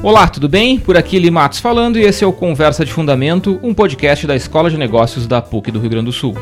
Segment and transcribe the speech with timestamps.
[0.00, 0.78] Olá, tudo bem?
[0.78, 4.70] Por aqui Limatos falando e esse é o Conversa de Fundamento, um podcast da Escola
[4.70, 6.36] de Negócios da PUC do Rio Grande do Sul.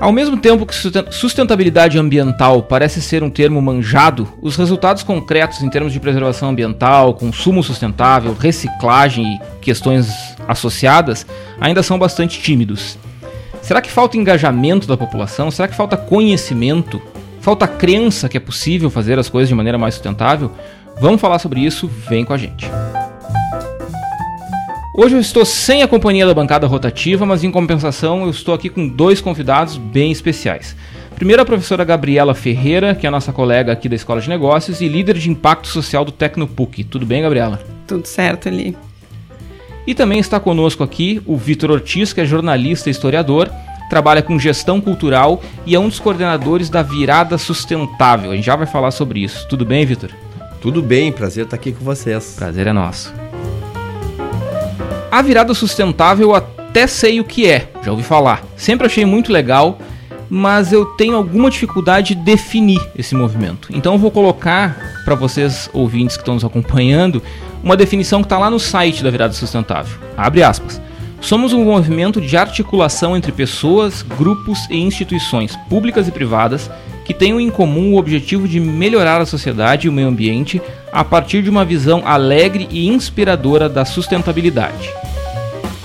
[0.00, 0.74] Ao mesmo tempo que
[1.10, 7.12] sustentabilidade ambiental parece ser um termo manjado, os resultados concretos em termos de preservação ambiental,
[7.14, 10.08] consumo sustentável, reciclagem e questões
[10.46, 11.26] associadas
[11.60, 12.96] ainda são bastante tímidos.
[13.60, 15.50] Será que falta engajamento da população?
[15.50, 17.02] Será que falta conhecimento?
[17.40, 20.52] Falta crença que é possível fazer as coisas de maneira mais sustentável?
[21.00, 22.68] Vamos falar sobre isso, vem com a gente.
[24.92, 28.68] Hoje eu estou sem a companhia da bancada rotativa, mas em compensação eu estou aqui
[28.68, 30.74] com dois convidados bem especiais.
[31.14, 34.80] Primeiro a professora Gabriela Ferreira, que é a nossa colega aqui da Escola de Negócios
[34.80, 36.82] e líder de impacto social do Tecnopuc.
[36.82, 37.62] Tudo bem, Gabriela?
[37.86, 38.76] Tudo certo ali.
[39.86, 43.48] E também está conosco aqui o Vitor Ortiz, que é jornalista e historiador,
[43.88, 48.32] trabalha com gestão cultural e é um dos coordenadores da Virada Sustentável.
[48.32, 49.46] A gente já vai falar sobre isso.
[49.48, 50.10] Tudo bem, Vitor?
[50.60, 52.34] Tudo bem, prazer estar aqui com vocês.
[52.36, 53.14] Prazer é nosso.
[55.10, 58.42] A virada sustentável até sei o que é, já ouvi falar.
[58.56, 59.78] Sempre achei muito legal,
[60.28, 63.68] mas eu tenho alguma dificuldade de definir esse movimento.
[63.72, 67.22] Então eu vou colocar para vocês ouvintes que estão nos acompanhando
[67.62, 69.98] uma definição que está lá no site da Virada Sustentável.
[70.16, 70.80] Abre aspas.
[71.20, 76.70] Somos um movimento de articulação entre pessoas, grupos e instituições públicas e privadas
[77.08, 80.60] que tenham em comum o objetivo de melhorar a sociedade e o meio ambiente
[80.92, 84.90] a partir de uma visão alegre e inspiradora da sustentabilidade.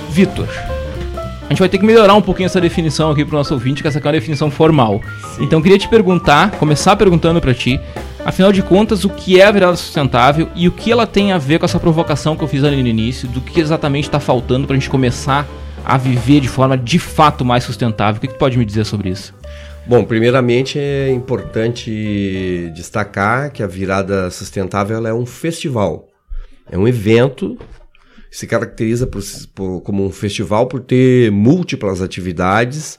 [0.09, 3.53] Vitor, a gente vai ter que melhorar um pouquinho essa definição aqui para o nosso
[3.53, 4.99] ouvinte, que essa aqui é uma definição formal.
[5.37, 5.45] Sim.
[5.45, 7.79] Então, queria te perguntar, começar perguntando para ti,
[8.25, 11.37] afinal de contas, o que é a virada sustentável e o que ela tem a
[11.37, 14.67] ver com essa provocação que eu fiz ali no início, do que exatamente está faltando
[14.67, 15.47] para a gente começar
[15.85, 18.17] a viver de forma de fato mais sustentável.
[18.17, 19.33] O que, que tu pode me dizer sobre isso?
[19.85, 26.07] Bom, primeiramente é importante destacar que a virada sustentável é um festival,
[26.71, 27.57] é um evento
[28.31, 29.21] que se caracteriza por,
[29.53, 32.97] por, como um festival por ter múltiplas atividades,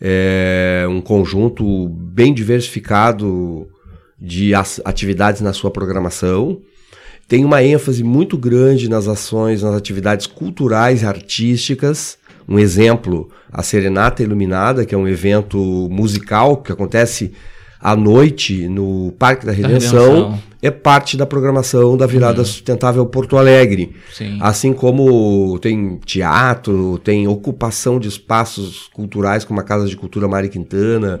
[0.00, 3.68] é um conjunto bem diversificado
[4.16, 6.62] de atividades na sua programação.
[7.26, 12.19] Tem uma ênfase muito grande nas ações, nas atividades culturais e artísticas
[12.50, 15.56] um exemplo, a Serenata Iluminada, que é um evento
[15.88, 17.32] musical que acontece
[17.80, 20.38] à noite no Parque da Redenção, Redenção.
[20.60, 22.44] é parte da programação da Virada uhum.
[22.44, 23.94] Sustentável Porto Alegre.
[24.12, 24.36] Sim.
[24.40, 30.48] Assim como tem teatro, tem ocupação de espaços culturais como a Casa de Cultura Mari
[30.48, 31.20] Quintana,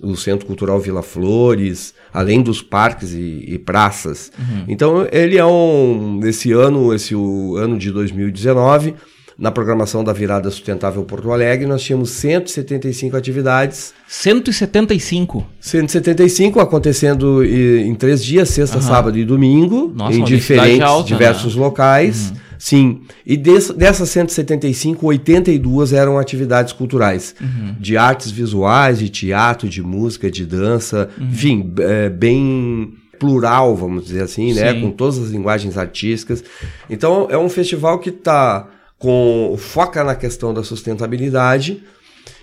[0.00, 0.12] uhum.
[0.12, 4.30] o Centro Cultural Vila Flores, além dos parques e, e praças.
[4.38, 4.64] Uhum.
[4.68, 8.94] Então ele é um esse ano, esse ano de 2019
[9.38, 13.94] na programação da Virada Sustentável Porto Alegre, nós tínhamos 175 atividades.
[14.08, 15.46] 175?
[15.60, 18.82] 175 acontecendo em três dias, sexta, uhum.
[18.82, 21.62] sábado e domingo, Nossa, em diferentes, alta, diversos né?
[21.62, 22.30] locais.
[22.30, 22.48] Uhum.
[22.58, 27.76] Sim, e des, dessas 175, 82 eram atividades culturais, uhum.
[27.78, 31.26] de artes visuais, de teatro, de música, de dança, uhum.
[31.28, 34.74] enfim, é, bem plural, vamos dizer assim, né?
[34.74, 36.42] Com todas as linguagens artísticas.
[36.90, 38.66] Então, é um festival que está
[38.98, 41.82] com foca na questão da sustentabilidade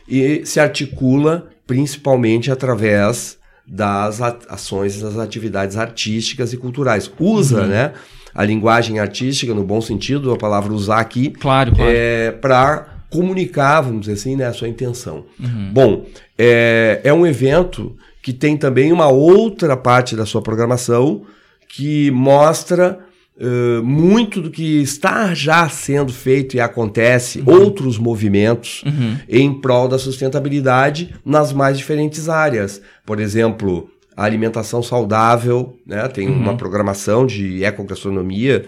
[0.07, 7.11] e se articula principalmente através das ações das atividades artísticas e culturais.
[7.19, 7.67] Usa, uhum.
[7.67, 7.93] né,
[8.33, 11.91] a linguagem artística no bom sentido, a palavra usar aqui, claro, claro.
[11.91, 15.25] É, para comunicar, vamos dizer assim, né, a sua intenção.
[15.39, 15.71] Uhum.
[15.73, 16.05] Bom,
[16.37, 21.23] é, é um evento que tem também uma outra parte da sua programação
[21.67, 22.99] que mostra
[23.37, 27.63] Uh, muito do que está já sendo feito e acontece, uhum.
[27.63, 29.17] outros movimentos uhum.
[29.27, 32.81] em prol da sustentabilidade nas mais diferentes áreas.
[33.05, 36.07] Por exemplo, a alimentação saudável, né?
[36.07, 36.39] tem uhum.
[36.39, 38.65] uma programação de ecogastronomia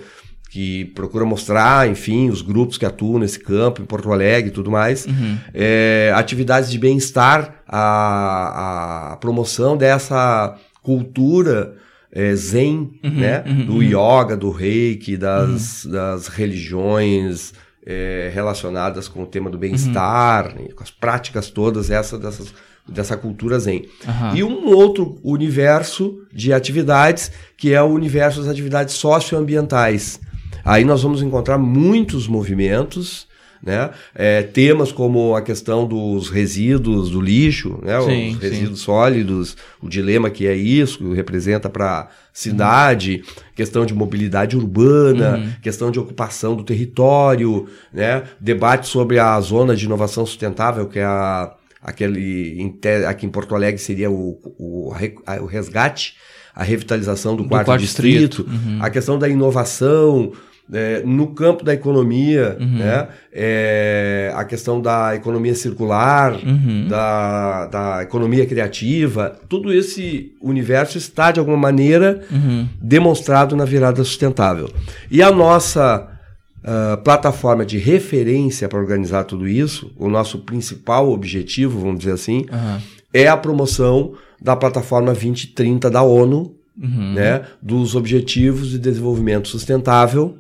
[0.50, 4.72] que procura mostrar, enfim, os grupos que atuam nesse campo, em Porto Alegre e tudo
[4.72, 5.06] mais.
[5.06, 5.38] Uhum.
[5.54, 11.75] É, atividades de bem-estar, a, a promoção dessa cultura
[12.12, 13.44] é, zen, uhum, né?
[13.45, 13.81] Uhum, do uhum.
[13.81, 15.92] yoga, do reiki, das, uhum.
[15.92, 17.54] das religiões
[17.86, 20.68] é, relacionadas com o tema do bem-estar, uhum.
[20.75, 22.54] com as práticas todas essa, dessas,
[22.88, 23.86] dessa cultura zen.
[24.33, 30.19] E um outro universo de atividades, que é o universo das atividades socioambientais.
[30.63, 33.26] Aí nós vamos encontrar muitos movimentos
[33.63, 33.89] né?
[34.13, 38.00] É, temas como a questão dos resíduos do lixo, né?
[38.01, 38.86] Sim, os resíduos sim.
[38.86, 43.44] sólidos, o dilema que é isso, que representa para a cidade, uhum.
[43.56, 45.51] questão de mobilidade urbana, uhum.
[45.62, 48.24] questão de ocupação do território, né?
[48.39, 52.74] debate sobre a zona de inovação sustentável, que é a, aquele
[53.07, 54.94] aqui em Porto Alegre seria o, o,
[55.42, 56.15] o resgate
[56.57, 58.50] a revitalização do, do quarto, quarto, distrito, distrito.
[58.50, 58.80] Uhum.
[58.81, 60.31] a questão da inovação,
[60.74, 62.78] é, no campo da economia, uhum.
[62.78, 63.08] né?
[63.31, 66.88] É, a questão da economia circular, uhum.
[66.88, 72.68] da, da economia criativa, todo esse universo está, de alguma maneira, uhum.
[72.81, 74.69] demonstrado na virada sustentável.
[75.10, 76.10] E a nossa
[76.64, 82.46] uh, plataforma de referência para organizar tudo isso, o nosso principal objetivo, vamos dizer assim,
[83.13, 87.13] é a promoção da plataforma 2030 da ONU, uhum.
[87.13, 87.44] né?
[87.62, 90.38] dos Objetivos de Desenvolvimento Sustentável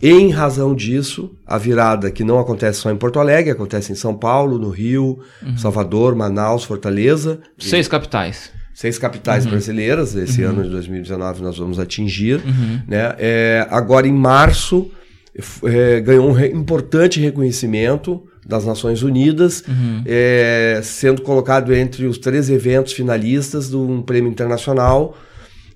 [0.00, 4.14] em razão disso, a virada que não acontece só em Porto Alegre, acontece em São
[4.14, 5.56] Paulo, no Rio, uhum.
[5.58, 7.40] Salvador, Manaus, Fortaleza.
[7.58, 8.52] Seis capitais.
[8.72, 9.50] Seis capitais uhum.
[9.50, 10.14] brasileiras.
[10.14, 10.50] Esse uhum.
[10.50, 12.36] ano de 2019 nós vamos atingir.
[12.36, 12.80] Uhum.
[12.86, 13.14] Né?
[13.18, 14.88] É, agora, em março,
[15.64, 20.02] é, ganhou um re importante reconhecimento das Nações Unidas, uhum.
[20.06, 25.16] é, sendo colocado entre os três eventos finalistas de um prêmio internacional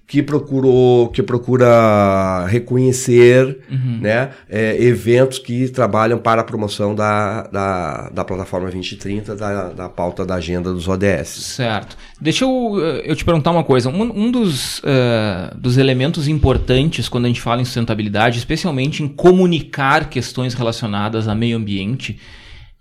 [0.07, 3.99] que procurou que procura reconhecer uhum.
[4.01, 9.89] né, é, eventos que trabalham para a promoção da, da, da plataforma 2030, da, da
[9.89, 11.29] pauta da agenda dos ODS.
[11.29, 11.97] Certo.
[12.21, 13.89] Deixa eu, eh, eu te perguntar uma coisa.
[13.89, 19.09] Um, um dos, uh, dos elementos importantes quando a gente fala em sustentabilidade, especialmente em
[19.09, 22.19] comunicar questões relacionadas a meio ambiente,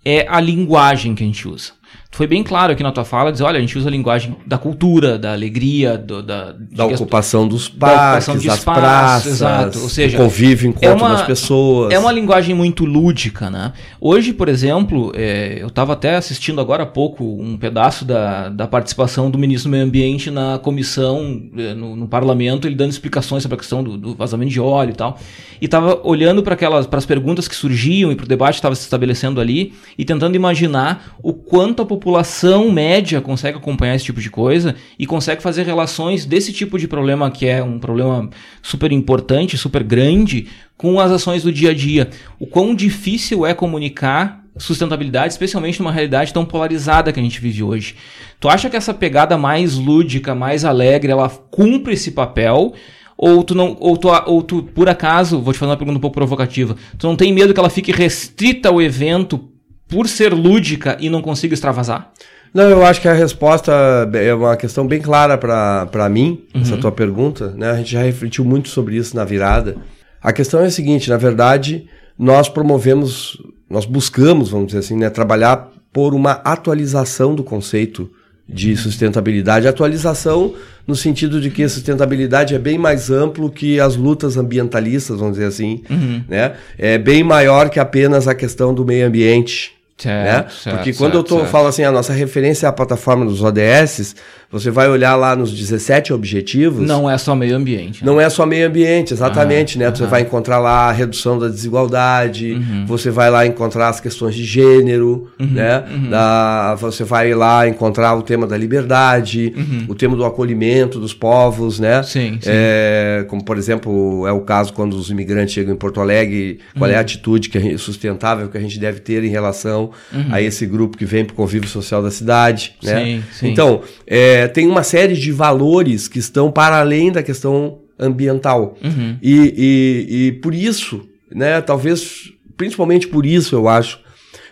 [0.04, 1.72] é a linguagem que a gente usa
[2.14, 4.58] foi bem claro aqui na tua fala, dizer, olha, a gente usa a linguagem da
[4.58, 9.80] cultura, da alegria, do, da, da ocupação dos parques, ocupação das espaço, praças, exato.
[9.80, 11.90] Ou seja, convívio, encontro é uma, das pessoas.
[11.90, 13.72] É uma linguagem muito lúdica, né?
[13.98, 18.66] Hoje, por exemplo, é, eu estava até assistindo agora há pouco um pedaço da, da
[18.66, 23.42] participação do ministro do Meio Ambiente na comissão, é, no, no parlamento, ele dando explicações
[23.42, 25.18] sobre a questão do, do vazamento de óleo e tal.
[25.62, 28.58] E estava olhando para aquelas para as perguntas que surgiam e para o debate que
[28.58, 34.04] estava se estabelecendo ali e tentando imaginar o quanto a população média consegue acompanhar esse
[34.04, 38.28] tipo de coisa e consegue fazer relações desse tipo de problema que é um problema
[38.62, 42.10] super importante, super grande, com as ações do dia a dia.
[42.38, 47.62] O quão difícil é comunicar sustentabilidade, especialmente numa realidade tão polarizada que a gente vive
[47.62, 47.96] hoje.
[48.38, 52.74] Tu acha que essa pegada mais lúdica, mais alegre, ela cumpre esse papel?
[53.16, 56.00] Ou tu não, ou tu, ou tu por acaso, vou te fazer uma pergunta um
[56.00, 59.51] pouco provocativa, tu não tem medo que ela fique restrita ao evento
[59.92, 62.10] por ser lúdica e não consigo extravasar?
[62.54, 63.72] Não, eu acho que a resposta
[64.14, 66.62] é uma questão bem clara para mim, uhum.
[66.62, 67.50] essa tua pergunta.
[67.50, 67.70] Né?
[67.70, 69.76] A gente já refletiu muito sobre isso na virada.
[70.22, 71.86] A questão é a seguinte: na verdade,
[72.18, 78.10] nós promovemos, nós buscamos, vamos dizer assim, né, trabalhar por uma atualização do conceito
[78.48, 79.66] de sustentabilidade.
[79.66, 80.54] Atualização
[80.86, 85.34] no sentido de que a sustentabilidade é bem mais amplo que as lutas ambientalistas, vamos
[85.34, 86.22] dizer assim, uhum.
[86.28, 86.54] né?
[86.76, 89.72] É bem maior que apenas a questão do meio ambiente.
[89.96, 90.50] Certo, né?
[90.50, 93.42] certo, Porque quando certo, eu tô, falo assim, a nossa referência é a plataforma dos
[93.42, 94.16] ODS,
[94.52, 96.86] você vai olhar lá nos 17 objetivos.
[96.86, 98.04] Não é só meio ambiente.
[98.04, 98.10] Né?
[98.12, 99.90] Não é só meio ambiente, exatamente, né?
[99.90, 102.84] Você vai encontrar lá a redução da desigualdade, uhum.
[102.86, 105.46] você vai lá encontrar as questões de gênero, uhum.
[105.46, 105.82] né?
[105.90, 106.10] Uhum.
[106.10, 109.54] Da, você vai lá encontrar o tema da liberdade,
[109.88, 112.02] o tema do acolhimento dos povos, né?
[112.02, 112.50] Sim, sim.
[112.52, 116.90] É, como, por exemplo, é o caso quando os imigrantes chegam em Porto Alegre, qual
[116.90, 119.92] é a atitude que gente, sustentável que a gente deve ter em relação
[120.30, 123.04] a esse grupo que vem para o convívio social da cidade, né?
[123.04, 123.48] Sim, sim.
[123.48, 128.76] Então, é, é, tem uma série de valores que estão para além da questão ambiental.
[128.82, 129.16] Uhum.
[129.22, 134.00] E, e, e por isso, né, talvez, principalmente por isso, eu acho,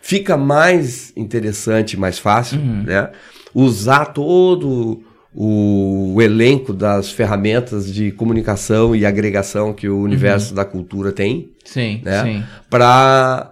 [0.01, 2.85] fica mais interessante, mais fácil, uhum.
[2.85, 3.11] né,
[3.53, 5.03] usar todo
[5.35, 10.57] o, o, elenco das ferramentas de comunicação e agregação que o universo uhum.
[10.57, 11.51] da cultura tem.
[11.65, 12.45] Sim, né, sim.
[12.69, 13.51] Para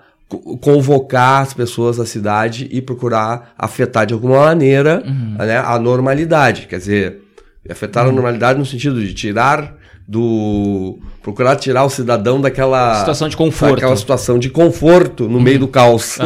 [0.61, 5.37] convocar as pessoas da cidade e procurar afetar de alguma maneira uhum.
[5.38, 6.66] né, a normalidade.
[6.66, 7.23] Quer dizer,
[7.68, 8.11] afetar uhum.
[8.11, 9.75] a normalidade no sentido de tirar
[10.06, 10.99] do.
[11.23, 13.00] procurar tirar o cidadão daquela.
[13.00, 13.75] Situação de conforto.
[13.75, 15.42] Daquela situação de conforto no uhum.
[15.42, 16.16] meio do caos.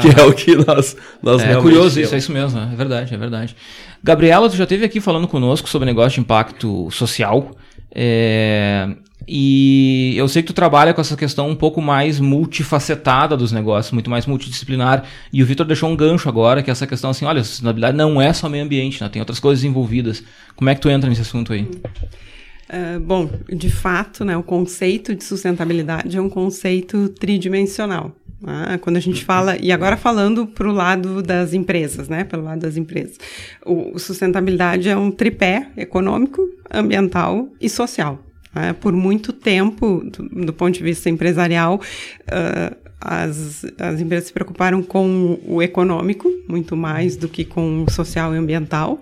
[0.00, 1.96] que é o que nós, nós É curioso temos.
[1.96, 3.56] isso, é isso mesmo, é verdade, é verdade.
[4.02, 7.50] Gabriela, tu já esteve aqui falando conosco sobre negócio de impacto social.
[7.92, 8.88] É,
[9.30, 13.92] e eu sei que tu trabalha com essa questão um pouco mais multifacetada dos negócios,
[13.92, 15.04] muito mais multidisciplinar.
[15.30, 18.22] E o Vitor deixou um gancho agora, que é essa questão assim, olha, sustentabilidade não
[18.22, 19.08] é só meio ambiente, né?
[19.10, 20.24] tem outras coisas envolvidas.
[20.56, 21.62] Como é que tu entra nesse assunto aí?
[21.62, 28.16] Uh, bom, de fato, né, o conceito de sustentabilidade é um conceito tridimensional.
[28.46, 32.22] Ah, quando a gente fala, e agora falando para o lado das empresas, né?
[32.22, 33.18] Pelo lado das empresas.
[33.66, 38.22] O, sustentabilidade é um tripé econômico, ambiental e social.
[38.54, 38.72] Né?
[38.72, 41.80] Por muito tempo, do, do, ponto de vista empresarial,
[42.24, 47.90] uh, as, as empresas se preocuparam com o econômico, muito mais do que com o
[47.90, 49.00] social e ambiental.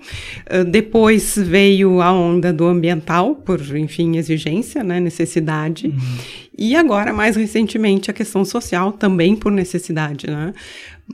[0.50, 5.87] Uh, depois veio a onda do ambiental, por, enfim, exigência, né, necessidade.
[5.87, 6.19] Uhum.
[6.59, 10.55] E agora, mais recentemente, a questão social, também por necessidade, né?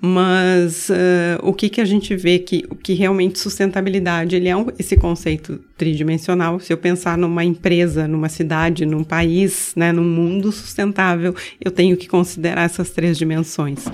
[0.00, 4.66] Mas uh, o que, que a gente vê que, que realmente sustentabilidade ele é um,
[4.78, 6.58] esse conceito tridimensional.
[6.60, 11.96] Se eu pensar numa empresa, numa cidade, num país, né, num mundo sustentável, eu tenho
[11.96, 13.84] que considerar essas três dimensões.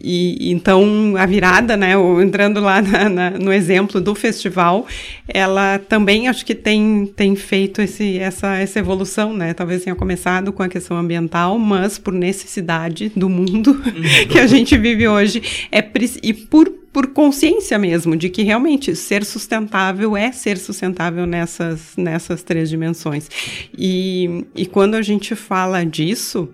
[0.00, 4.86] E então a virada, né, entrando lá na, na, no exemplo do festival,
[5.26, 9.54] ela também acho que tem, tem feito esse, essa, essa evolução, né?
[9.54, 13.80] Talvez tenha começado com a questão ambiental, mas por necessidade do mundo
[14.30, 15.23] que a gente vive hoje
[15.70, 15.82] é
[16.22, 22.44] e por por consciência mesmo de que realmente ser sustentável é ser sustentável nessas, nessas
[22.44, 23.28] três dimensões.
[23.76, 26.48] E, e quando a gente fala disso,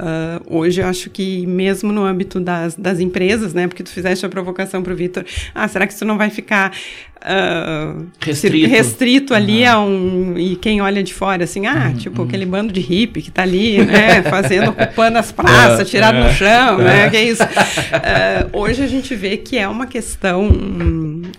[0.00, 3.68] Uh, hoje eu acho que mesmo no âmbito das, das empresas, né?
[3.68, 6.72] Porque tu fizeste a provocação para o Vitor, ah, será que isso não vai ficar
[7.20, 9.70] uh, restrito, restrito ali uhum.
[9.70, 11.98] a um e quem olha de fora assim, ah, uhum.
[11.98, 14.22] tipo aquele bando de hippie que tá ali, né?
[14.30, 16.84] Fazendo, ocupando as praças, é, tirado é, no chão, é.
[16.84, 17.10] né?
[17.10, 17.42] Que é isso.
[17.42, 20.48] Uh, hoje a gente vê que é uma questão,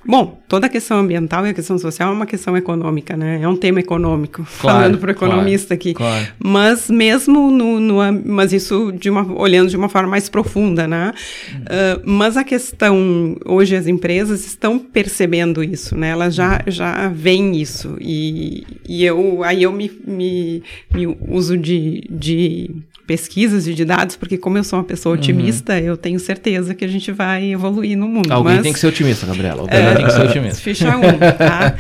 [0.06, 3.40] bom, toda a questão ambiental e a questão social é uma questão econômica, né?
[3.42, 5.94] É um tema econômico, claro, falando para o economista claro, aqui.
[5.94, 6.28] Claro.
[6.40, 11.14] Mas mesmo no, no mas isso de uma, olhando de uma forma mais profunda, né?
[11.56, 16.10] Uh, mas a questão, hoje as empresas estão percebendo isso, né?
[16.10, 17.98] Elas já, já veem isso.
[18.00, 22.72] E, e eu, aí eu me, me, me uso de, de
[23.12, 25.22] pesquisas e de dados, porque como eu sou uma pessoa uhum.
[25.22, 25.80] otimista, uhum.
[25.80, 28.32] eu tenho certeza que a gente vai evoluir no mundo.
[28.32, 29.62] Alguém mas, tem que ser otimista, Gabriela.
[29.62, 30.62] Alguém é, tem que ser otimista.
[30.62, 31.02] Ficha um,
[31.38, 31.76] tá?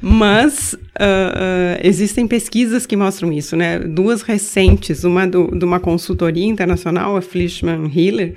[0.00, 3.78] mas uh, uh, existem pesquisas que mostram isso, né?
[3.78, 8.34] Duas recentes, uma do, de uma consultoria internacional, a Fleischmann Hiller,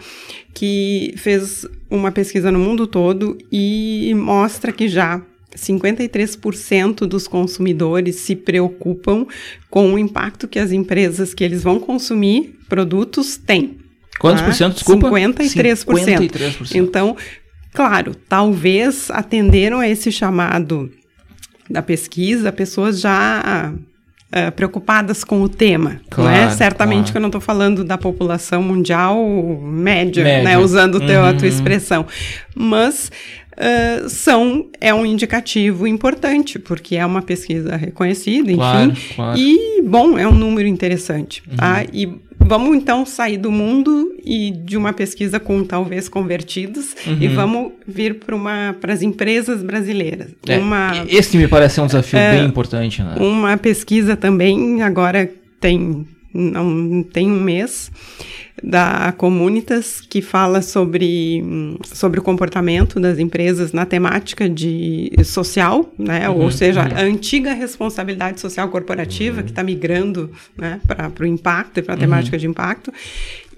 [0.54, 5.22] que fez uma pesquisa no mundo todo e mostra que já
[5.56, 9.26] 53% dos consumidores se preocupam
[9.70, 13.78] com o impacto que as empresas que eles vão consumir produtos têm.
[14.20, 14.48] Quantos tá?
[14.48, 15.10] por cento, desculpa?
[15.10, 15.86] 53%.
[15.86, 16.76] 53%.
[16.76, 17.16] Então,
[17.74, 20.92] claro, talvez atenderam a esse chamado
[21.70, 23.74] da pesquisa pessoas já
[24.32, 26.00] Uh, preocupadas com o tema, né?
[26.08, 26.50] claro, né?
[26.52, 27.12] Certamente claro.
[27.12, 29.18] que eu não estou falando da população mundial
[29.60, 30.44] média, média.
[30.44, 30.56] né?
[30.60, 31.30] Usando teu, uhum.
[31.30, 31.48] a tua uhum.
[31.48, 32.06] expressão,
[32.54, 33.12] mas
[33.58, 39.16] uh, são é um indicativo importante, porque é uma pesquisa reconhecida, claro, enfim.
[39.16, 39.40] Claro.
[39.40, 41.80] E, bom, é um número interessante, tá?
[41.80, 41.88] uhum.
[41.92, 47.18] E vamos então sair do mundo e de uma pesquisa com talvez convertidos uhum.
[47.22, 50.30] e vamos vir para as empresas brasileiras.
[50.48, 53.04] É, uma, esse me parece um desafio é, bem importante.
[53.04, 53.16] Né?
[53.20, 57.92] Uma pesquisa também, agora tem, não tem um mês,
[58.64, 61.44] da Comunitas, que fala sobre,
[61.84, 66.30] sobre o comportamento das empresas na temática de social, né?
[66.30, 66.98] Uhum, Ou seja, uhum.
[66.98, 69.44] a antiga responsabilidade social corporativa uhum.
[69.44, 72.02] que está migrando né, para o impacto e para a uhum.
[72.02, 72.92] temática de impacto.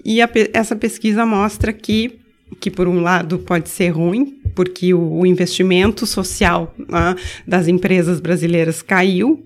[0.04, 2.18] E a, essa pesquisa mostra que
[2.60, 7.16] que por um lado pode ser ruim, porque o, o investimento social né,
[7.46, 9.42] das empresas brasileiras caiu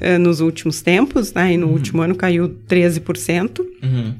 [0.00, 1.72] eh, nos últimos tempos, né, e no uhum.
[1.72, 3.60] último ano caiu 13%.
[3.82, 4.14] Uhum.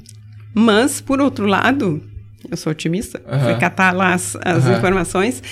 [0.55, 2.01] Mas, por outro lado,
[2.49, 3.39] eu sou otimista, uhum.
[3.41, 4.77] fui catar lá as, as uhum.
[4.77, 5.43] informações,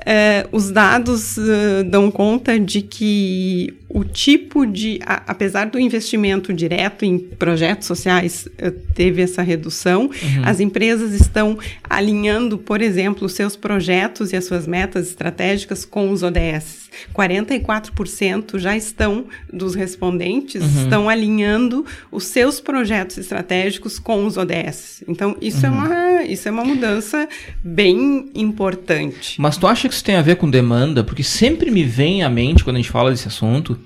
[0.00, 6.52] uh, os dados uh, dão conta de que o tipo de, a, apesar do investimento
[6.52, 10.42] direto em projetos sociais uh, teve essa redução, uhum.
[10.44, 16.22] as empresas estão alinhando, por exemplo, seus projetos e as suas metas estratégicas com os
[16.22, 16.90] ODS.
[17.14, 20.82] 44% já estão dos respondentes uhum.
[20.82, 25.04] estão alinhando os seus projetos estratégicos com os ODS.
[25.08, 25.76] Então isso é uhum.
[25.76, 27.28] é uma isso é uma mudança
[27.62, 29.40] bem importante.
[29.40, 31.04] Mas tu acha que isso tem a ver com demanda?
[31.04, 33.78] Porque sempre me vem à mente quando a gente fala desse assunto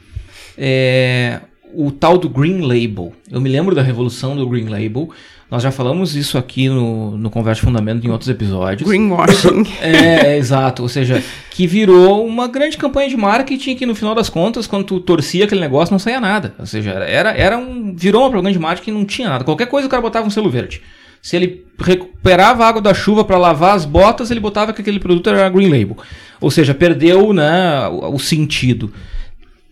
[0.56, 1.40] é,
[1.75, 3.12] o tal do Green Label.
[3.30, 5.11] Eu me lembro da revolução do Green Label.
[5.50, 8.88] Nós já falamos isso aqui no, no Conversa Fundamento em outros episódios.
[8.88, 9.64] Greenwashing.
[9.80, 10.82] É, é, exato.
[10.82, 14.84] Ou seja, que virou uma grande campanha de marketing que no final das contas, quando
[14.84, 16.54] tu torcia aquele negócio, não saía nada.
[16.58, 19.44] Ou seja, era, era um, virou uma propaganda de marketing que não tinha nada.
[19.44, 20.80] Qualquer coisa o cara botava um selo verde.
[21.25, 25.00] Se ele recuperava a água da chuva para lavar as botas, ele botava que aquele
[25.00, 25.97] produto era Green Label.
[26.38, 28.93] Ou seja, perdeu né, o, o sentido.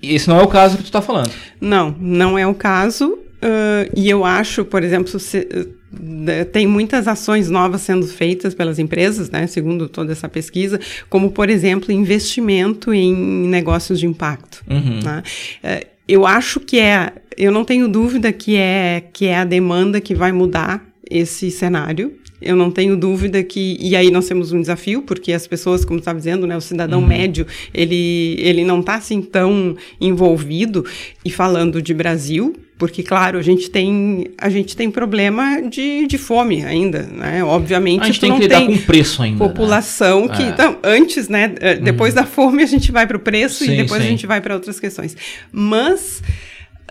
[0.02, 1.30] Esse não é o caso que tu está falando.
[1.60, 3.12] Não, não é o caso.
[3.12, 8.78] Uh, e eu acho, por exemplo, se, uh, tem muitas ações novas sendo feitas pelas
[8.78, 10.80] empresas, né, segundo toda essa pesquisa,
[11.10, 13.14] como, por exemplo, investimento em
[13.48, 14.64] negócios de impacto.
[14.66, 15.00] Uhum.
[15.04, 15.22] Né?
[15.62, 20.00] Uh, eu acho que é, eu não tenho dúvida que é, que é a demanda
[20.00, 22.14] que vai mudar esse cenário.
[22.40, 23.76] Eu não tenho dúvida que.
[23.80, 27.00] E aí nós temos um desafio, porque as pessoas, como estava dizendo, né, o cidadão
[27.00, 27.06] uhum.
[27.06, 30.84] médio, ele, ele não está assim tão envolvido.
[31.24, 36.18] E falando de Brasil, porque claro a gente tem a gente tem problema de, de
[36.18, 39.48] fome ainda né obviamente a gente tem que lidar com preço ainda né?
[39.48, 40.36] população né?
[40.36, 40.48] que é.
[40.48, 42.22] então, antes né eh, depois uhum.
[42.22, 44.08] da fome a gente vai para o preço sim, e depois sim.
[44.08, 45.16] a gente vai para outras questões
[45.52, 46.22] mas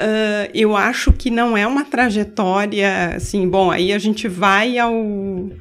[0.02, 4.96] Uh, eu acho que não é uma trajetória assim, bom, aí a gente vai ao,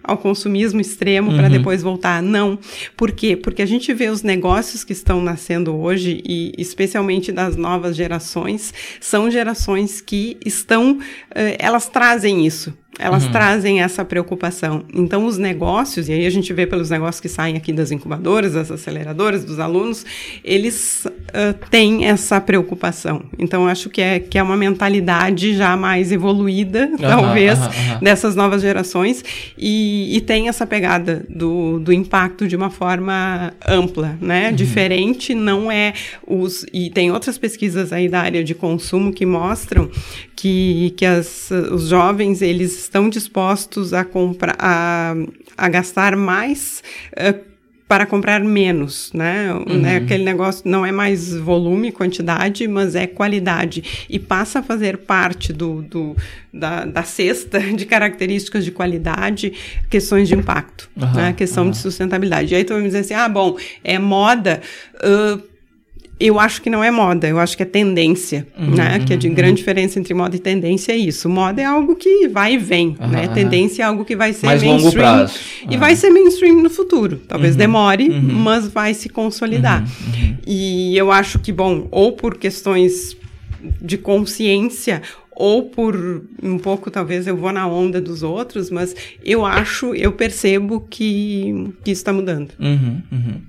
[0.02, 1.37] ao consumismo extremo uhum.
[1.37, 2.23] para depois voltar.
[2.23, 2.59] Não.
[2.97, 3.37] Por quê?
[3.37, 8.73] Porque a gente vê os negócios que estão nascendo hoje, e especialmente das novas gerações,
[8.99, 13.32] são gerações que estão, uh, elas trazem isso elas uhum.
[13.32, 14.82] trazem essa preocupação.
[14.92, 18.54] Então, os negócios, e aí a gente vê pelos negócios que saem aqui das incubadoras,
[18.54, 20.04] das aceleradoras, dos alunos,
[20.44, 23.23] eles uh, têm essa preocupação.
[23.38, 28.35] Então, acho que é, que é uma mentalidade já mais evoluída, uhum, talvez, uhum, dessas
[28.35, 29.25] novas gerações,
[29.56, 34.49] e, e, tem essa pegada do, do impacto de uma forma ampla, né?
[34.50, 34.56] Uhum.
[34.56, 35.94] Diferente não é
[36.26, 36.66] os.
[36.73, 39.90] E tem outras pesquisas aí da área de consumo que mostram
[40.40, 45.14] que, que as, os jovens, eles estão dispostos a comprar, a,
[45.54, 46.82] a gastar mais
[47.12, 47.38] uh,
[47.87, 49.52] para comprar menos, né?
[49.52, 49.80] Uhum.
[49.80, 49.97] né?
[49.97, 54.06] Aquele negócio não é mais volume, quantidade, mas é qualidade.
[54.09, 56.16] E passa a fazer parte do, do
[56.50, 59.52] da, da cesta de características de qualidade,
[59.90, 61.12] questões de impacto, uhum.
[61.12, 61.32] né?
[61.35, 61.70] Questão uhum.
[61.70, 62.54] de sustentabilidade.
[62.54, 64.62] E aí tu vai me dizer assim, ah, bom, é moda...
[65.04, 65.50] Uh,
[66.21, 68.99] eu acho que não é moda, eu acho que é tendência, uhum, né?
[68.99, 69.35] Uhum, que é de uhum.
[69.35, 71.29] grande diferença entre moda e tendência é isso.
[71.31, 73.29] Moda é algo que vai e vem, uhum, né?
[73.29, 75.27] Tendência é algo que vai ser Mais mainstream
[75.71, 77.23] e vai ser mainstream no futuro.
[77.27, 78.21] Talvez uhum, demore, uhum.
[78.21, 79.83] mas vai se consolidar.
[80.47, 83.17] E eu acho que, bom, ou por questões
[83.81, 85.00] de consciência
[85.31, 85.97] ou por
[86.43, 91.73] um pouco, talvez eu vou na onda dos outros, mas eu acho, eu percebo que,
[91.83, 92.50] que isso está mudando.
[92.61, 93.41] Uhum, uhum.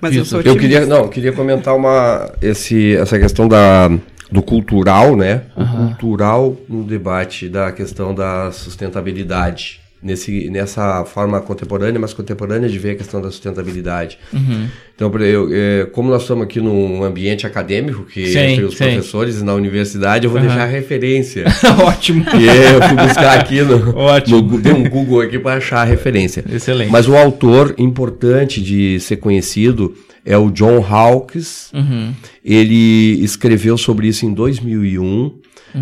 [0.00, 0.20] Mas Isso.
[0.20, 0.58] eu sou otimista.
[0.58, 3.88] Eu queria, não, queria comentar uma, esse, essa questão da,
[4.30, 5.42] do cultural, né?
[5.56, 5.64] Uhum.
[5.64, 12.78] O cultural no debate da questão da sustentabilidade nesse, nessa forma contemporânea, mas contemporânea de
[12.78, 14.18] ver a questão da sustentabilidade.
[14.32, 14.68] Uhum.
[14.94, 18.84] Então, eu, é, como nós estamos aqui num ambiente acadêmico, que sim, entre os sim.
[18.84, 20.46] professores na universidade, eu vou uhum.
[20.46, 21.44] deixar a referência.
[21.84, 22.24] Ótimo.
[22.24, 24.42] Que eu fui buscar aqui no, Ótimo.
[24.42, 26.44] no dei um Google aqui para achar a referência.
[26.50, 26.90] Excelente.
[26.90, 31.70] Mas o autor importante de ser conhecido é o John Hawkes.
[31.72, 32.12] Uhum.
[32.44, 35.34] Ele escreveu sobre isso em 2001, uhum.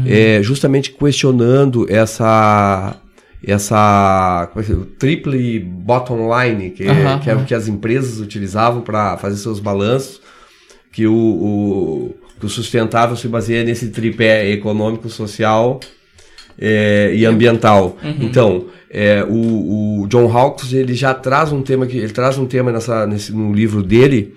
[0.07, 3.01] é, justamente questionando essa
[3.47, 8.83] essa é o triple bottom line, que, uhum, que é o que as empresas utilizavam
[8.83, 10.21] para fazer seus balanços,
[10.93, 15.81] que o, o, que o, sustentável se baseia nesse tripé econômico, social
[16.59, 17.97] é, e ambiental.
[18.03, 18.17] Uhum.
[18.21, 22.47] Então, é, o, o, John Hawkes ele já traz um tema que ele traz um
[22.47, 24.35] tema nessa, nesse, no livro dele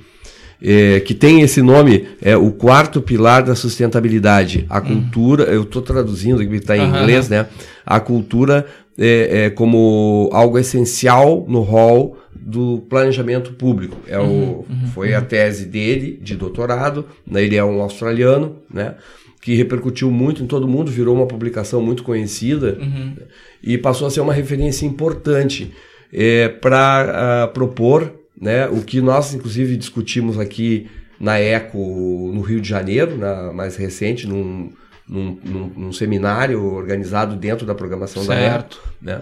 [0.61, 4.85] é, que tem esse nome, é o quarto pilar da sustentabilidade, a uhum.
[4.85, 5.43] cultura.
[5.43, 7.45] Eu estou traduzindo está em inglês, né?
[7.85, 8.65] A cultura
[8.97, 13.97] é, é, como algo essencial no rol do planejamento público.
[14.07, 18.95] É o, uhum, foi a tese dele de doutorado, né, ele é um australiano, né,
[19.41, 23.15] que repercutiu muito em todo mundo, virou uma publicação muito conhecida uhum.
[23.63, 25.71] e passou a ser uma referência importante
[26.11, 30.87] é, para ah, propor né, o que nós, inclusive, discutimos aqui
[31.19, 34.71] na ECO no Rio de Janeiro, na mais recente, num
[35.07, 38.79] num, num, num seminário organizado dentro da programação certo.
[39.01, 39.21] da ERP,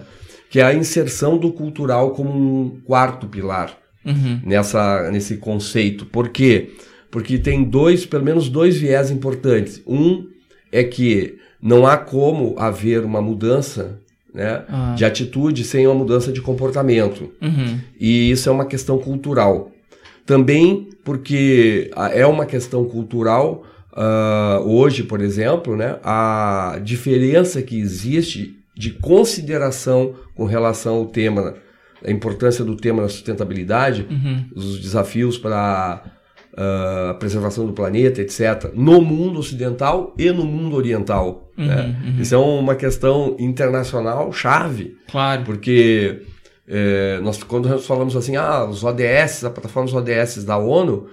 [0.50, 4.40] que é a inserção do cultural como um quarto pilar uhum.
[4.44, 6.06] nessa, nesse conceito.
[6.06, 6.70] Por quê?
[7.10, 9.82] Porque tem dois, pelo menos dois viés importantes.
[9.86, 10.26] Um
[10.70, 14.00] é que não há como haver uma mudança
[14.32, 14.94] né, ah.
[14.96, 17.32] de atitude sem uma mudança de comportamento.
[17.40, 17.78] Uhum.
[17.98, 19.72] E isso é uma questão cultural.
[20.24, 23.64] Também porque é uma questão cultural
[23.96, 31.54] Uh, hoje, por exemplo, né, a diferença que existe de consideração com relação ao tema,
[32.04, 34.44] a importância do tema da sustentabilidade, uhum.
[34.54, 36.02] os desafios para
[36.52, 41.50] uh, a preservação do planeta, etc., no mundo ocidental e no mundo oriental.
[41.56, 41.96] Uhum, né?
[42.04, 42.20] uhum.
[42.20, 44.94] Isso é uma questão internacional chave.
[45.10, 45.42] Claro.
[45.44, 46.20] Porque
[46.68, 51.08] é, nós, quando nós falamos assim, ah, os ODS, a plataforma dos ODS da ONU,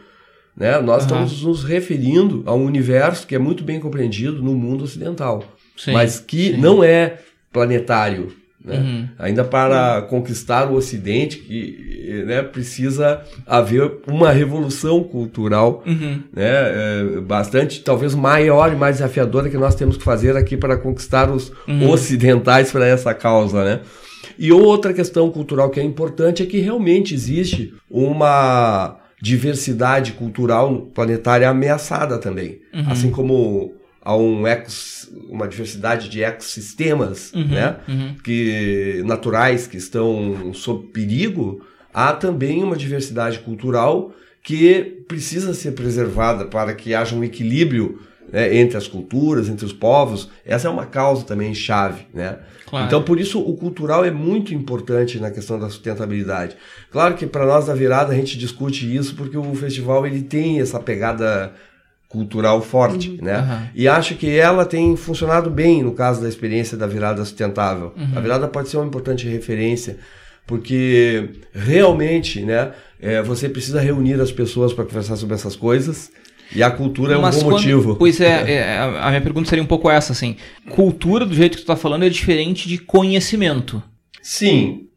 [0.55, 0.79] né?
[0.79, 1.09] Nós uhum.
[1.09, 5.43] estamos nos referindo a um universo que é muito bem compreendido no mundo ocidental,
[5.75, 6.57] sim, mas que sim.
[6.57, 7.17] não é
[7.51, 8.31] planetário.
[8.63, 8.77] Né?
[8.77, 9.07] Uhum.
[9.19, 16.21] Ainda para conquistar o Ocidente, que né, precisa haver uma revolução cultural uhum.
[16.31, 20.77] né, é, bastante, talvez maior e mais desafiadora que nós temos que fazer aqui para
[20.77, 21.89] conquistar os uhum.
[21.89, 23.65] ocidentais para essa causa.
[23.65, 23.79] Né?
[24.39, 31.49] E outra questão cultural que é importante é que realmente existe uma diversidade cultural planetária
[31.49, 32.59] ameaçada também.
[32.73, 32.91] Uhum.
[32.91, 38.15] Assim como há um ecos, uma diversidade de ecossistemas uhum, né, uhum.
[38.21, 46.43] Que, naturais que estão sob perigo, há também uma diversidade cultural que precisa ser preservada
[46.43, 50.29] para que haja um equilíbrio né, entre as culturas, entre os povos.
[50.45, 52.07] Essa é uma causa também chave.
[52.13, 52.37] Né?
[52.67, 52.85] Claro.
[52.85, 56.55] Então, por isso, o cultural é muito importante na questão da sustentabilidade.
[56.91, 60.59] Claro que para nós da virada a gente discute isso porque o festival ele tem
[60.59, 61.53] essa pegada
[62.13, 63.25] cultural forte, uhum.
[63.25, 63.39] né?
[63.39, 63.67] Uhum.
[63.73, 67.91] E acho que ela tem funcionado bem no caso da experiência da virada sustentável.
[67.97, 68.11] Uhum.
[68.15, 69.97] A virada pode ser uma importante referência,
[70.45, 76.11] porque realmente, né, é, você precisa reunir as pessoas para conversar sobre essas coisas.
[76.55, 77.95] E a cultura é Mas um bom quando, motivo.
[77.95, 80.35] Pois é, é, a minha pergunta seria um pouco essa, assim.
[80.69, 83.81] Cultura, do jeito que tu está falando, é diferente de conhecimento.
[84.21, 84.87] Sim,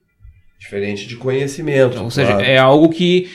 [0.59, 1.93] diferente de conhecimento.
[1.95, 3.29] Então, ou seja, é algo que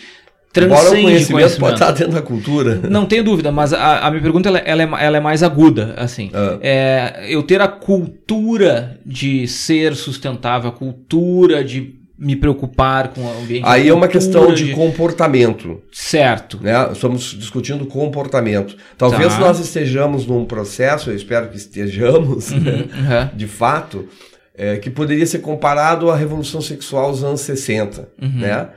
[0.53, 2.75] transcende Embora o conhecimento, conhecimento pode estar dentro da cultura.
[2.89, 5.93] Não tenho dúvida, mas a, a minha pergunta ela, ela, é, ela, é, mais aguda,
[5.97, 6.29] assim.
[6.34, 6.57] Ah.
[6.62, 13.41] É, eu ter a cultura de ser sustentável, a cultura de me preocupar com o
[13.41, 13.63] ambiente.
[13.65, 15.81] Aí é uma questão de, de, comportamento.
[15.91, 16.60] Certo.
[16.62, 16.71] Né?
[16.91, 18.77] Estamos discutindo comportamento.
[18.95, 19.39] Talvez tá.
[19.39, 23.29] nós estejamos num processo, eu espero que estejamos, uhum, uhum.
[23.34, 24.07] de fato,
[24.55, 28.29] é, que poderia ser comparado à revolução sexual dos anos 60, uhum.
[28.38, 28.69] né?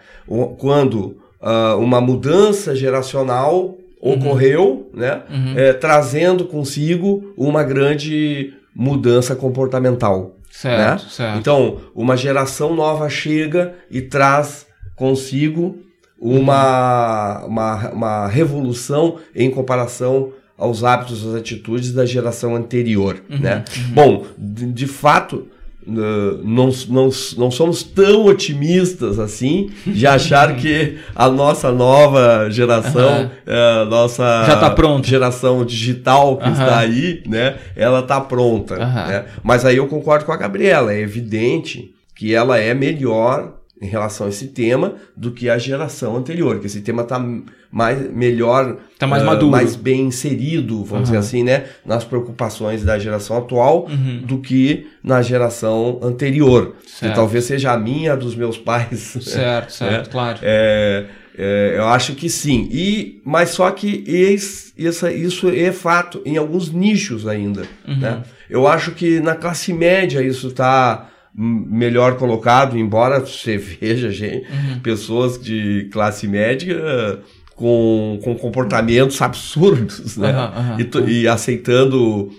[0.57, 5.01] Quando uh, uma mudança geracional ocorreu, uhum.
[5.01, 5.21] né?
[5.29, 5.53] Uhum.
[5.55, 10.34] É, trazendo consigo uma grande mudança comportamental.
[10.55, 11.11] Certo, né?
[11.11, 11.39] certo.
[11.39, 15.81] Então, uma geração nova chega e traz consigo
[16.17, 17.47] uma, uhum.
[17.49, 23.65] uma, uma revolução em comparação aos hábitos, às atitudes da geração anterior, uhum, né?
[23.77, 23.95] Uhum.
[23.95, 25.49] Bom, de, de, fato,
[25.87, 33.81] não, não, não somos tão otimistas assim de achar que a nossa nova geração, uhum.
[33.83, 35.07] a nossa Já tá pronto.
[35.07, 36.53] geração digital que uhum.
[36.53, 38.75] está aí, né, ela está pronta.
[38.75, 39.09] Uhum.
[39.09, 39.25] Né?
[39.43, 44.27] Mas aí eu concordo com a Gabriela, é evidente que ela é melhor em relação
[44.27, 47.23] a esse tema do que a geração anterior, que esse tema está
[47.71, 51.03] mais melhor, tá mais uh, maduro, mais bem inserido, vamos uhum.
[51.03, 54.23] dizer assim, né, nas preocupações da geração atual uhum.
[54.25, 56.77] do que na geração anterior.
[56.87, 57.11] Certo.
[57.11, 59.19] Que talvez seja a minha, dos meus pais.
[59.21, 60.39] Certo, certo, é, claro.
[60.41, 61.05] É,
[61.37, 62.67] é, eu acho que sim.
[62.73, 67.65] E, mas só que esse, essa, isso é fato em alguns nichos ainda.
[67.87, 67.99] Uhum.
[67.99, 68.23] Né?
[68.49, 74.81] Eu acho que na classe média isso está melhor colocado, embora você veja gente, uhum.
[74.81, 77.21] pessoas de classe média
[77.57, 80.33] com, com comportamentos absurdos, né?
[80.33, 81.09] Uhum, uhum.
[81.09, 82.31] E, e, aceitando,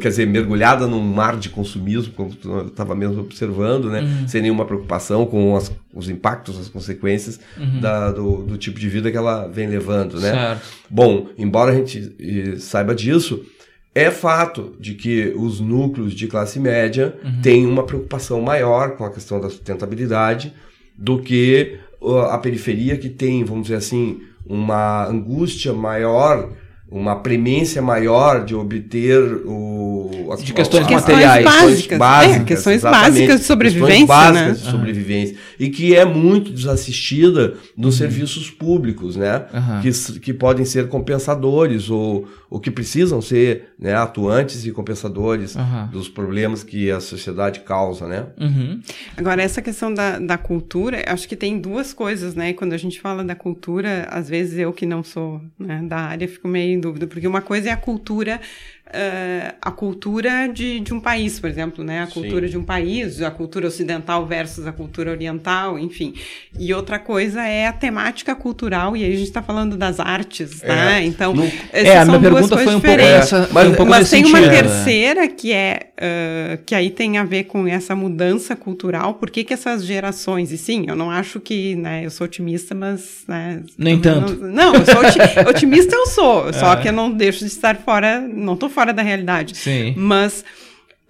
[0.00, 4.00] quer dizer, mergulhada num mar de consumismo, como eu estava mesmo observando, né?
[4.00, 4.28] Uhum.
[4.28, 7.80] Sem nenhuma preocupação com as, os impactos, as consequências uhum.
[7.80, 10.32] da, do, do, tipo de vida que ela vem levando, né?
[10.32, 10.62] Certo.
[10.90, 13.44] Bom, embora a gente saiba disso,
[13.94, 17.40] é fato de que os núcleos de classe média uhum.
[17.40, 20.52] têm uma preocupação maior com a questão da sustentabilidade
[20.96, 26.50] do que uh, a periferia que tem, vamos dizer assim, uma angústia maior
[26.90, 29.84] uma premência maior de obter o
[30.32, 34.52] as, de questões, materiais, questões básicas, é, questões básicas de sobrevivência, questões básicas né?
[34.52, 35.40] de sobrevivência uhum.
[35.58, 37.98] e que é muito desassistida nos uhum.
[37.98, 39.46] serviços públicos, né?
[39.52, 39.82] Uhum.
[39.82, 45.56] Que, que podem ser compensadores ou, ou que precisam ser né, atuantes e compensadores
[45.90, 48.26] dos problemas que a sociedade causa, né?
[48.38, 48.80] Uhum.
[49.16, 52.52] Agora essa questão da, da cultura, acho que tem duas coisas, né?
[52.52, 56.28] Quando a gente fala da cultura, às vezes eu que não sou né, da área
[56.28, 58.40] fico meio dúvida, porque uma coisa é a cultura
[58.88, 62.02] uh, a cultura de, de um país, por exemplo, né?
[62.02, 62.52] A cultura Sim.
[62.52, 66.14] de um país, a cultura ocidental versus a cultura oriental, enfim.
[66.58, 70.62] E outra coisa é a temática cultural, e aí a gente está falando das artes,
[70.62, 70.66] é.
[70.66, 71.02] tá?
[71.02, 71.44] Então, no...
[71.72, 74.46] é, a minha pergunta foi um pouco essa, mas, um pouco mas tem sentido, uma
[74.46, 74.62] né?
[74.62, 79.14] terceira que é uh, que aí tem a ver com essa mudança cultural.
[79.14, 80.52] Por que, que essas gerações?
[80.52, 82.04] E sim, eu não acho que, né?
[82.04, 84.34] Eu sou otimista, mas né, nem tanto.
[84.36, 85.00] Não, não eu sou
[85.48, 86.52] otimista, eu sou.
[86.52, 86.76] Só é.
[86.76, 89.56] que eu não deixo de estar fora, não estou fora da realidade.
[89.56, 89.94] Sim.
[89.96, 90.44] Mas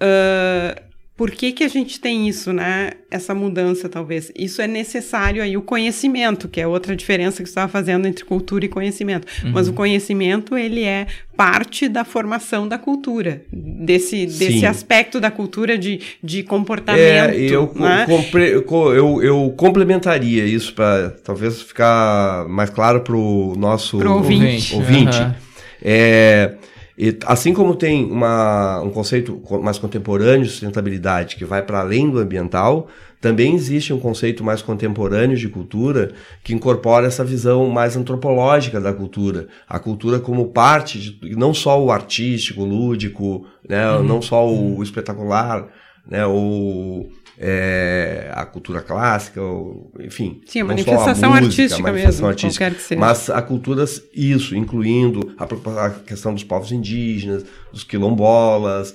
[0.00, 0.80] uh,
[1.16, 2.90] por que, que a gente tem isso, né?
[3.08, 4.32] Essa mudança, talvez.
[4.36, 8.24] Isso é necessário aí o conhecimento, que é outra diferença que você estava fazendo entre
[8.24, 9.24] cultura e conhecimento.
[9.44, 9.52] Uhum.
[9.52, 15.78] Mas o conhecimento, ele é parte da formação da cultura, desse, desse aspecto da cultura
[15.78, 17.32] de, de comportamento.
[17.32, 18.06] É, eu, né?
[18.06, 24.74] compre, eu, eu complementaria isso para talvez ficar mais claro para o nosso pro ouvinte.
[24.74, 25.20] ouvinte.
[25.20, 25.34] Uhum.
[25.80, 26.54] É,
[26.96, 32.08] e, assim como tem uma, um conceito mais contemporâneo de sustentabilidade que vai para além
[32.08, 32.88] do ambiental,
[33.20, 36.12] também existe um conceito mais contemporâneo de cultura
[36.44, 39.48] que incorpora essa visão mais antropológica da cultura.
[39.68, 44.04] A cultura como parte, de, não só o artístico, o lúdico, né, uhum.
[44.04, 45.66] não só o espetacular,
[46.06, 50.40] né, ou é, a cultura clássica, ou, enfim.
[50.46, 53.00] Sim, a manifestação a música, artística a manifestação mesmo, artística, qualquer que seja.
[53.00, 58.94] Mas a cultura, isso, incluindo a, a questão dos povos indígenas, dos quilombolas,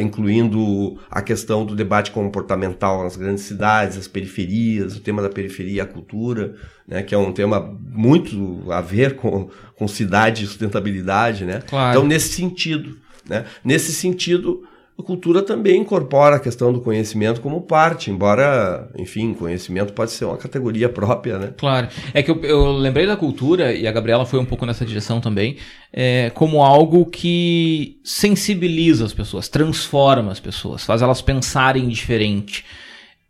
[0.00, 5.82] incluindo a questão do debate comportamental nas grandes cidades, as periferias, o tema da periferia,
[5.82, 6.54] a cultura,
[6.88, 7.60] né, que é um tema
[7.90, 11.62] muito a ver com, com cidade e sustentabilidade, né?
[11.66, 11.96] Claro.
[11.96, 12.96] Então, nesse sentido,
[13.28, 13.44] né?
[13.64, 14.62] Nesse sentido,
[14.98, 20.24] a cultura também incorpora a questão do conhecimento como parte, embora, enfim, conhecimento pode ser
[20.24, 21.52] uma categoria própria, né?
[21.56, 21.88] Claro.
[22.14, 25.20] É que eu, eu lembrei da cultura, e a Gabriela foi um pouco nessa direção
[25.20, 25.58] também,
[25.92, 32.64] é, como algo que sensibiliza as pessoas, transforma as pessoas, faz elas pensarem diferente.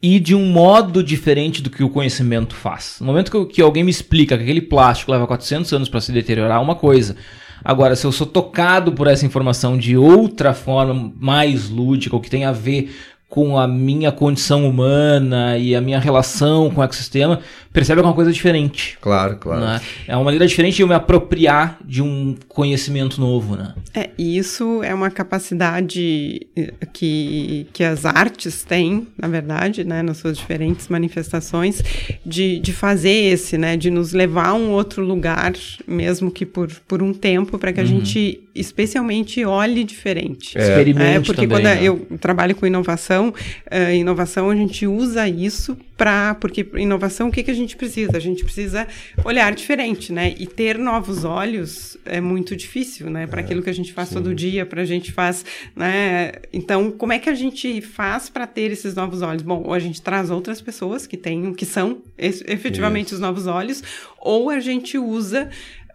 [0.01, 2.99] E de um modo diferente do que o conhecimento faz.
[3.01, 6.13] No momento que, que alguém me explica que aquele plástico leva 400 anos para se
[6.13, 7.17] deteriorar, uma coisa
[7.65, 12.31] Agora, se eu sou tocado por essa informação de outra forma, mais lúdica, ou que
[12.31, 12.95] tem a ver
[13.29, 17.41] com a minha condição humana e a minha relação com o ecossistema,
[17.73, 18.97] percebe alguma coisa diferente.
[19.01, 19.61] Claro, claro.
[19.61, 19.81] Né?
[20.07, 23.75] É uma maneira diferente de eu me apropriar de um conhecimento novo, né?
[23.93, 30.03] É, e isso é uma capacidade eh, que, que as artes têm, na verdade, né,
[30.03, 31.83] nas suas diferentes manifestações,
[32.25, 35.53] de, de fazer esse, né, de nos levar a um outro lugar,
[35.87, 37.89] mesmo que por, por um tempo, para que a uhum.
[37.89, 40.57] gente especialmente olhe diferente.
[40.57, 40.63] É.
[40.63, 41.83] Experimente é, porque também, quando né?
[41.83, 47.43] eu trabalho com inovação, uh, inovação a gente usa isso para porque inovação o que,
[47.43, 48.17] que a gente precisa?
[48.17, 48.87] A gente precisa
[49.25, 50.35] olhar diferente, né?
[50.39, 53.27] E ter novos olhos é muito difícil, né?
[53.27, 54.15] Para é, aquilo que a gente faz sim.
[54.17, 56.33] todo dia, para a gente faz, né?
[56.53, 59.43] Então, como é que a gente faz para ter esses novos olhos?
[59.43, 63.15] Bom, ou a gente traz outras pessoas que tenham, que são efetivamente isso.
[63.15, 63.83] os novos olhos,
[64.21, 65.49] ou a gente usa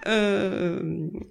[0.05, 1.25] uh,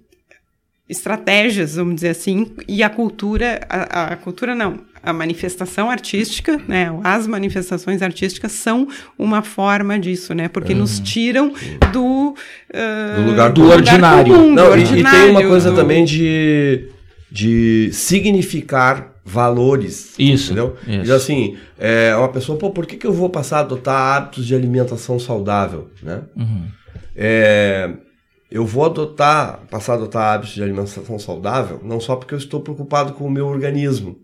[0.91, 6.91] estratégias, vamos dizer assim, e a cultura, a, a, cultura não, a manifestação artística, né,
[7.01, 10.79] as manifestações artísticas são uma forma disso, né, porque uhum.
[10.79, 11.53] nos tiram
[11.93, 14.33] do, uh, do lugar do, do ordinário.
[14.33, 15.77] Comum, não, do e, ordinário, e, tem uma coisa do...
[15.77, 16.89] também de,
[17.31, 20.13] de significar valores.
[20.19, 20.47] Isso.
[20.51, 20.75] Entendeu?
[20.85, 21.09] Isso.
[21.09, 24.45] E assim, é, uma pessoa, pô, por que, que eu vou passar a adotar hábitos
[24.45, 26.21] de alimentação saudável, né?
[26.35, 26.65] Uhum.
[27.15, 27.91] É,
[28.51, 32.59] eu vou adotar, passar a adotar hábitos de alimentação saudável, não só porque eu estou
[32.59, 34.19] preocupado com o meu organismo,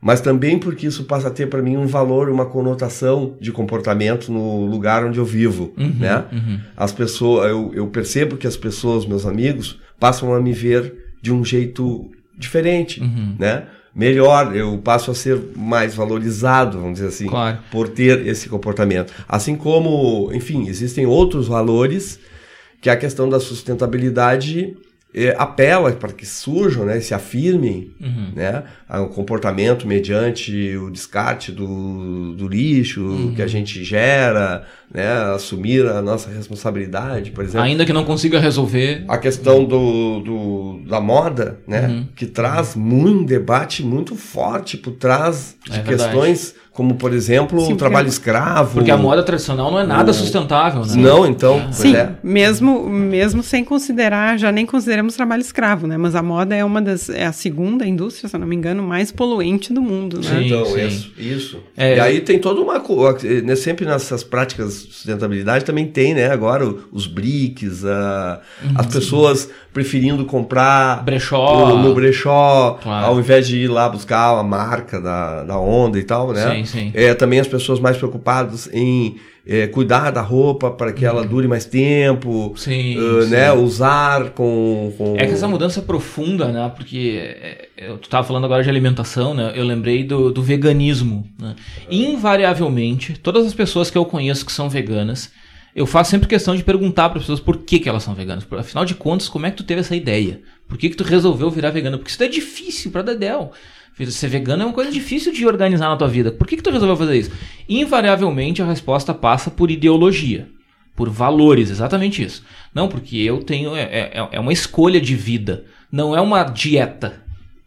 [0.00, 4.30] mas também porque isso passa a ter para mim um valor, uma conotação de comportamento
[4.30, 6.24] no lugar onde eu vivo, uhum, né?
[6.30, 6.60] Uhum.
[6.76, 11.32] As pessoas, eu, eu percebo que as pessoas, meus amigos, passam a me ver de
[11.32, 13.34] um jeito diferente, uhum.
[13.36, 13.64] né?
[13.92, 17.58] Melhor, eu passo a ser mais valorizado, vamos dizer assim, claro.
[17.70, 19.12] por ter esse comportamento.
[19.26, 22.20] Assim como, enfim, existem outros valores
[22.86, 24.76] que é a questão da sustentabilidade
[25.12, 28.30] é, apela para que surjam, né, se afirmem, uhum.
[28.32, 33.34] né, o comportamento mediante o descarte do, do lixo uhum.
[33.34, 37.62] que a gente gera, né, assumir a nossa responsabilidade, por exemplo.
[37.62, 39.04] Ainda que não consiga resolver.
[39.08, 42.06] A questão do, do da moda, né, uhum.
[42.14, 47.58] que traz muito, um debate muito forte por trás de é questões como por exemplo
[47.64, 48.74] Sim, o trabalho escravo.
[48.74, 50.14] Porque a moda tradicional não é nada o...
[50.14, 50.94] sustentável, né?
[50.96, 51.72] Não, então.
[51.72, 52.10] Sim, é.
[52.22, 55.96] mesmo, mesmo sem considerar, já nem consideramos trabalho escravo, né?
[55.96, 57.08] Mas a moda é uma das.
[57.08, 60.38] é a segunda indústria, se eu não me engano, mais poluente do mundo, né?
[60.38, 60.86] Sim, então, sim.
[60.86, 61.12] isso.
[61.16, 61.60] isso.
[61.74, 62.76] É, e aí tem toda uma.
[63.42, 66.30] Né, sempre nessas práticas de sustentabilidade também tem, né?
[66.30, 71.68] Agora os BRICS, a, uhum, as pessoas preferindo comprar brechó.
[71.68, 73.06] no, no brechó, claro.
[73.06, 76.56] ao invés de ir lá buscar a marca da, da onda e tal, né?
[76.56, 76.90] Sim, sim.
[76.94, 81.46] É, também as pessoas mais preocupadas em é, cuidar da roupa para que ela dure
[81.46, 83.30] mais tempo, sim, uh, sim.
[83.30, 83.52] né?
[83.52, 86.72] Usar com, com, É que essa mudança é profunda, né?
[86.74, 89.52] Porque é, eu, tu estava falando agora de alimentação, né?
[89.54, 91.28] Eu lembrei do, do veganismo.
[91.40, 91.54] Né?
[91.88, 95.30] Invariavelmente, todas as pessoas que eu conheço que são veganas,
[95.76, 98.44] eu faço sempre questão de perguntar para as pessoas por que, que elas são veganas.
[98.50, 100.40] Afinal de contas, como é que tu teve essa ideia?
[100.66, 101.96] Por que, que tu resolveu virar vegana?
[101.98, 103.52] Porque isso é difícil para Dedel
[104.10, 106.30] Ser vegano é uma coisa difícil de organizar na tua vida.
[106.30, 107.30] Por que, que tu resolveu fazer isso?
[107.66, 110.48] Invariavelmente a resposta passa por ideologia,
[110.94, 112.44] por valores, exatamente isso.
[112.74, 113.74] Não, porque eu tenho.
[113.74, 117.25] É, é, é uma escolha de vida, não é uma dieta.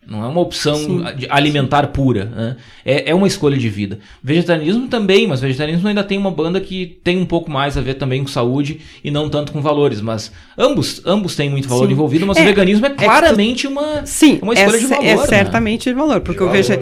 [0.09, 1.91] Não é uma opção sim, alimentar sim.
[1.93, 2.25] pura.
[2.25, 2.57] Né?
[2.83, 3.99] É, é uma escolha de vida.
[4.23, 7.93] Vegetarianismo também, mas vegetarianismo ainda tem uma banda que tem um pouco mais a ver
[7.93, 10.01] também com saúde e não tanto com valores.
[10.01, 11.93] Mas ambos, ambos têm muito valor sim.
[11.93, 13.71] envolvido, mas é, o veganismo é claramente é tu...
[13.71, 15.05] uma, sim, uma escolha é, de valor.
[15.05, 15.25] É né?
[15.27, 16.73] certamente de valor, porque de o, vege...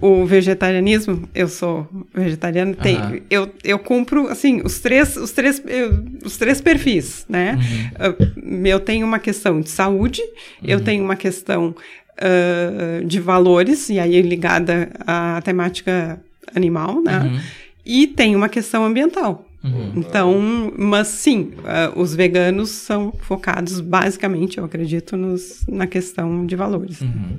[0.00, 3.20] o, o, vegetarianismo, eu sou vegetariano, tem, uhum.
[3.30, 7.58] eu, eu cumpro assim, os três, os três, eu, os três perfis, né?
[7.98, 8.66] Uhum.
[8.66, 10.68] Eu tenho uma questão de saúde, uhum.
[10.68, 11.74] eu tenho uma questão
[12.20, 16.20] uh, de valores, e aí ligada à temática
[16.54, 17.20] animal, né?
[17.20, 17.40] Uhum.
[17.84, 19.46] E tem uma questão ambiental.
[19.62, 19.92] Uhum.
[19.96, 26.56] Então, mas sim, uh, os veganos são focados basicamente, eu acredito, nos, na questão de
[26.56, 27.00] valores.
[27.00, 27.38] Uhum.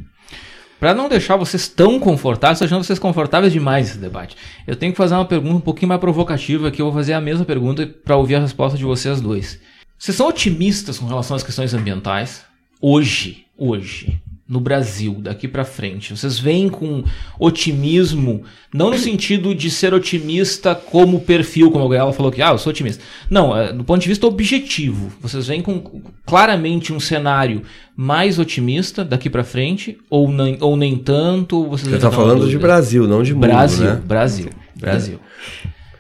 [0.80, 4.36] Para não deixar vocês tão confortáveis, estou achando vocês confortáveis demais nesse debate.
[4.66, 7.22] Eu tenho que fazer uma pergunta um pouquinho mais provocativa, que eu vou fazer a
[7.22, 9.60] mesma pergunta para ouvir a resposta de vocês dois.
[9.98, 12.44] Vocês são otimistas com relação às questões ambientais?
[12.82, 14.20] Hoje, hoje
[14.52, 16.16] no Brasil daqui para frente?
[16.16, 17.06] Vocês vêm com
[17.40, 22.58] otimismo, não no sentido de ser otimista como perfil, como ela falou que, ah, eu
[22.58, 23.02] sou otimista.
[23.30, 25.10] Não, é, do ponto de vista objetivo.
[25.22, 27.64] Vocês vêm com claramente um cenário
[27.96, 31.66] mais otimista daqui para frente ou nem, ou nem tanto?
[31.68, 34.02] Vocês Você está falando de Brasil, não de mundo, Brasil, né?
[34.06, 35.18] Brasil, Brasil.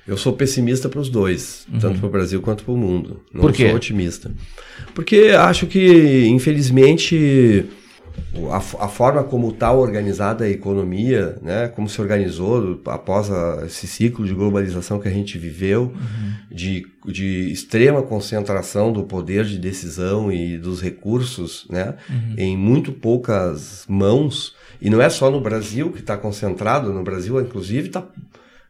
[0.05, 1.79] Eu sou pessimista para os dois, uhum.
[1.79, 3.21] tanto para o Brasil quanto para o mundo.
[3.33, 3.67] Não Por quê?
[3.67, 4.29] sou otimista.
[4.93, 7.65] Porque acho que, infelizmente,
[8.49, 13.87] a, a, forma como está organizada a economia, né, como se organizou após a, esse
[13.87, 16.33] ciclo de globalização que a gente viveu, uhum.
[16.49, 22.35] de, de extrema concentração do poder de decisão e dos recursos né, uhum.
[22.37, 27.39] em muito poucas mãos, e não é só no Brasil que está concentrado, no Brasil,
[27.39, 28.03] inclusive, está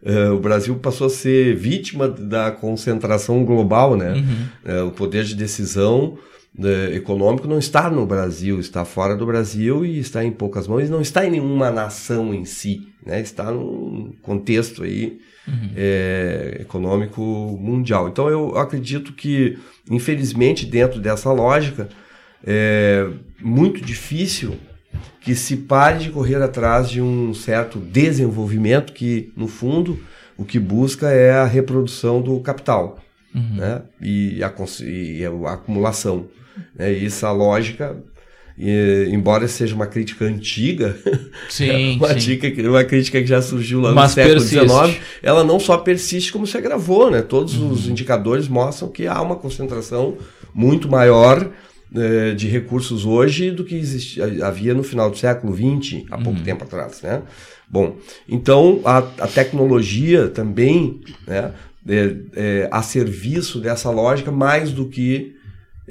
[0.04, 4.14] Uh, o Brasil passou a ser vítima da concentração global, né?
[4.14, 4.84] Uhum.
[4.84, 6.18] Uh, o poder de decisão
[6.58, 10.90] né, econômico não está no Brasil, está fora do Brasil e está em poucas mãos,
[10.90, 13.22] não está em nenhuma nação em si, né?
[13.22, 15.70] está num contexto aí uhum.
[15.76, 17.22] é, econômico
[17.60, 18.10] mundial.
[18.10, 19.58] Então eu acredito que,
[19.90, 21.88] infelizmente, dentro dessa lógica,
[22.46, 23.08] é
[23.40, 24.58] muito difícil
[25.22, 30.00] que se pare de correr atrás de um certo desenvolvimento que, no fundo,
[30.38, 33.00] o que busca é a reprodução do capital
[33.34, 33.56] uhum.
[33.56, 33.84] né?
[34.02, 36.28] e, a, e a acumulação.
[36.80, 37.98] E essa lógica,
[38.58, 40.98] e, embora seja uma crítica antiga,
[41.50, 42.16] sim, uma, sim.
[42.16, 46.32] Dica, uma crítica que já surgiu lá Mas no século XIX, ela não só persiste
[46.32, 47.10] como se agravou.
[47.10, 47.22] Né?
[47.22, 47.72] Todos uhum.
[47.72, 50.18] os indicadores mostram que há uma concentração
[50.54, 51.50] muito maior
[51.94, 56.40] eh, de recursos hoje do que existia, havia no final do século XX, há pouco
[56.40, 56.46] uhum.
[56.46, 57.02] tempo atrás.
[57.02, 57.22] Né?
[57.70, 57.98] Bom,
[58.30, 61.52] então a, a tecnologia também né,
[61.88, 65.36] é, é, a serviço dessa lógica mais do que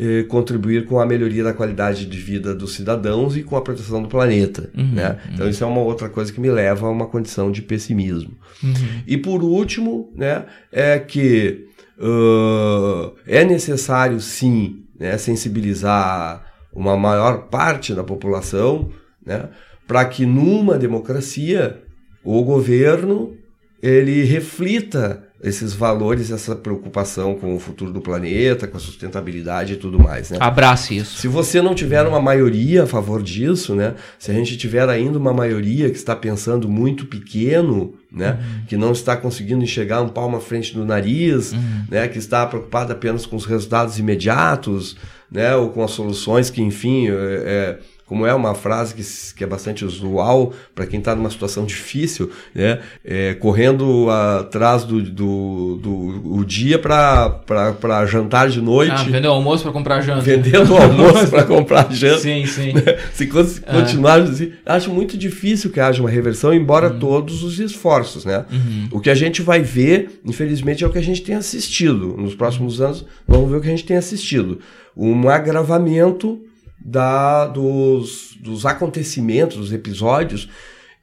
[0.02, 4.02] eh, contribuir com a melhoria da qualidade de vida dos cidadãos e com a proteção
[4.02, 4.70] do planeta.
[4.74, 5.18] Uhum, né?
[5.30, 5.50] Então, uhum.
[5.50, 8.32] isso é uma outra coisa que me leva a uma condição de pessimismo.
[8.62, 8.72] Uhum.
[9.06, 11.66] E por último, né, é que
[11.98, 18.88] uh, é necessário sim né, sensibilizar uma maior parte da população
[19.22, 19.50] né,
[19.86, 21.82] para que numa democracia
[22.24, 23.36] o governo
[23.82, 29.76] ele reflita esses valores, essa preocupação com o futuro do planeta, com a sustentabilidade e
[29.76, 30.31] tudo mais.
[30.31, 30.37] Né?
[30.38, 31.18] Abrace isso.
[31.18, 33.94] Se você não tiver uma maioria a favor disso, né?
[34.18, 38.33] se a gente tiver ainda uma maioria que está pensando muito pequeno, né?
[38.33, 38.66] Uhum.
[38.66, 41.85] que não está conseguindo enxergar um palmo à frente do nariz, uhum.
[41.88, 42.09] né?
[42.09, 44.96] que está preocupada apenas com os resultados imediatos,
[45.31, 45.55] né?
[45.55, 47.79] ou com as soluções que, enfim, é, é
[48.11, 49.05] como é uma frase que,
[49.37, 52.81] que é bastante usual para quem está numa situação difícil, né?
[53.05, 58.90] É, correndo atrás do, do, do o dia para jantar de noite.
[58.90, 60.23] Ah, vendendo almoço para comprar janta.
[60.23, 62.18] Vendendo almoço para comprar janta.
[62.18, 62.73] Sim, sim.
[62.81, 62.99] Né?
[63.12, 64.23] Se continuar é.
[64.23, 66.99] assim, acho muito difícil que haja uma reversão, embora uhum.
[66.99, 68.44] todos os esforços, né?
[68.51, 68.88] Uhum.
[68.90, 72.16] O que a gente vai ver, infelizmente, é o que a gente tem assistido.
[72.16, 74.59] Nos próximos anos, vamos ver o que a gente tem assistido.
[74.96, 76.40] Um agravamento
[76.80, 80.48] da, dos, dos acontecimentos, dos episódios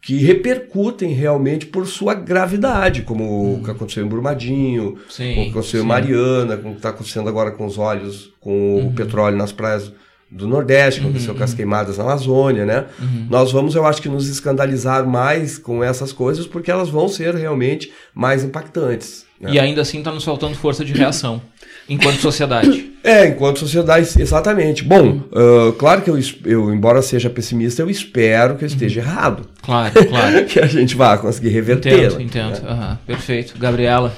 [0.02, 3.60] que repercutem realmente por sua gravidade, como hum.
[3.60, 5.86] o que aconteceu em Brumadinho, sim, o que aconteceu sim.
[5.86, 8.88] em Mariana, como está acontecendo agora com os olhos, com uhum.
[8.88, 9.92] o petróleo nas praias
[10.30, 11.38] do Nordeste, aconteceu uhum.
[11.38, 12.86] com as queimadas na Amazônia, né?
[13.00, 13.28] Uhum.
[13.30, 17.36] Nós vamos, eu acho que, nos escandalizar mais com essas coisas, porque elas vão ser
[17.36, 19.27] realmente mais impactantes.
[19.40, 19.52] Né?
[19.54, 21.42] E ainda assim está nos faltando força de reação,
[21.88, 22.92] enquanto sociedade.
[23.04, 24.84] É, enquanto sociedade, exatamente.
[24.84, 29.08] Bom, uh, claro que eu, eu, embora seja pessimista, eu espero que eu esteja uhum.
[29.08, 29.50] errado.
[29.62, 30.46] Claro, claro.
[30.46, 31.94] que a gente vá conseguir reverter.
[31.94, 32.64] Entendo, entendo.
[32.64, 32.72] Né?
[32.72, 33.58] Uhum, perfeito.
[33.58, 34.16] Gabriela?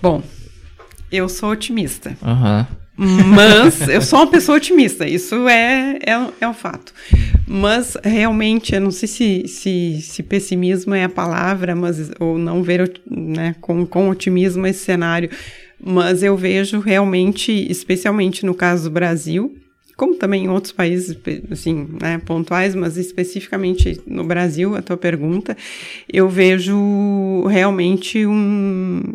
[0.00, 0.22] Bom,
[1.10, 2.16] eu sou otimista.
[2.22, 2.66] Aham.
[2.96, 6.94] Mas eu sou uma pessoa otimista, isso é, é, é um fato.
[7.46, 12.62] Mas realmente, eu não sei se, se, se pessimismo é a palavra, mas, ou não
[12.62, 15.30] ver né, com, com otimismo esse cenário,
[15.78, 19.54] mas eu vejo realmente, especialmente no caso do Brasil,
[19.96, 21.16] como também em outros países,
[21.50, 25.56] assim, né, pontuais, mas especificamente no Brasil, a tua pergunta,
[26.12, 29.14] eu vejo realmente um,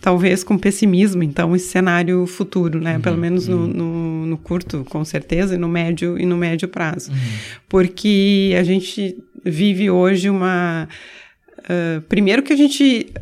[0.00, 2.96] talvez com pessimismo, então, esse cenário futuro, né?
[2.96, 3.66] Uhum, Pelo menos uhum.
[3.66, 7.10] no, no, no, curto, com certeza, e no médio, e no médio prazo.
[7.10, 7.16] Uhum.
[7.68, 10.88] Porque a gente vive hoje uma...
[11.60, 13.12] Uh, primeiro que a gente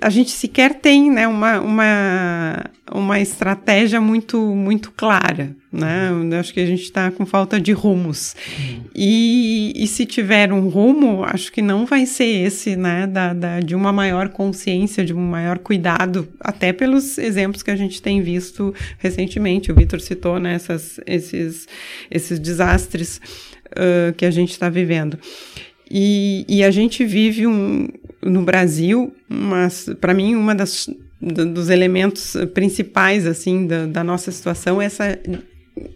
[0.00, 5.56] a gente sequer tem né, uma, uma, uma estratégia muito, muito clara.
[5.72, 6.10] Né?
[6.30, 8.34] Eu acho que a gente está com falta de rumos.
[8.58, 8.84] Uhum.
[8.94, 13.60] E, e se tiver um rumo, acho que não vai ser esse né, da, da,
[13.60, 18.22] de uma maior consciência, de um maior cuidado, até pelos exemplos que a gente tem
[18.22, 19.72] visto recentemente.
[19.72, 21.66] O Vitor citou né, essas, esses,
[22.10, 23.20] esses desastres
[23.72, 25.18] uh, que a gente está vivendo.
[25.90, 27.88] E, e, a gente vive um,
[28.22, 29.14] no Brasil,
[30.00, 30.88] para mim, uma das
[31.20, 35.18] dos elementos principais assim da, da, nossa situação é essa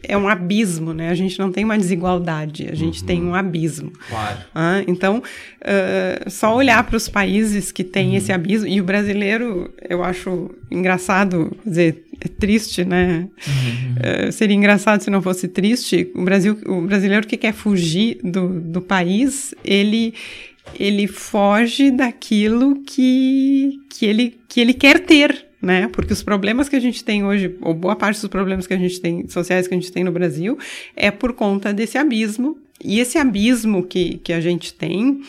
[0.03, 1.09] é um abismo, né?
[1.11, 3.07] A gente não tem uma desigualdade, a gente uhum.
[3.07, 3.93] tem um abismo.
[4.09, 4.39] Claro.
[4.55, 8.16] Ah, então, uh, só olhar para os países que têm uhum.
[8.16, 13.29] esse abismo e o brasileiro, eu acho engraçado, dizer, é triste, né?
[13.47, 14.29] Uhum.
[14.29, 16.11] Uh, seria engraçado se não fosse triste.
[16.14, 20.14] O Brasil, o brasileiro que quer fugir do, do país, ele
[20.79, 25.89] ele foge daquilo que, que, ele, que ele quer ter, né?
[25.93, 28.79] Porque os problemas que a gente tem hoje, ou boa parte dos problemas que a
[28.79, 30.59] gente tem, sociais que a gente tem no Brasil,
[30.97, 32.59] é por conta desse abismo.
[32.85, 35.21] E esse abismo que, que a gente tem,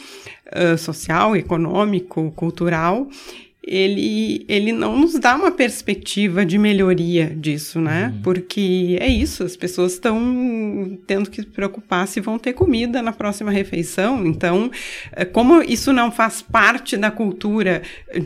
[0.53, 3.07] uh, social, econômico, cultural,
[3.65, 8.11] ele, ele não nos dá uma perspectiva de melhoria disso, né?
[8.13, 8.21] Uhum.
[8.21, 13.13] Porque é isso, as pessoas estão tendo que se preocupar se vão ter comida na
[13.13, 14.25] próxima refeição.
[14.25, 14.69] Então,
[15.13, 17.81] é, como isso não faz parte da cultura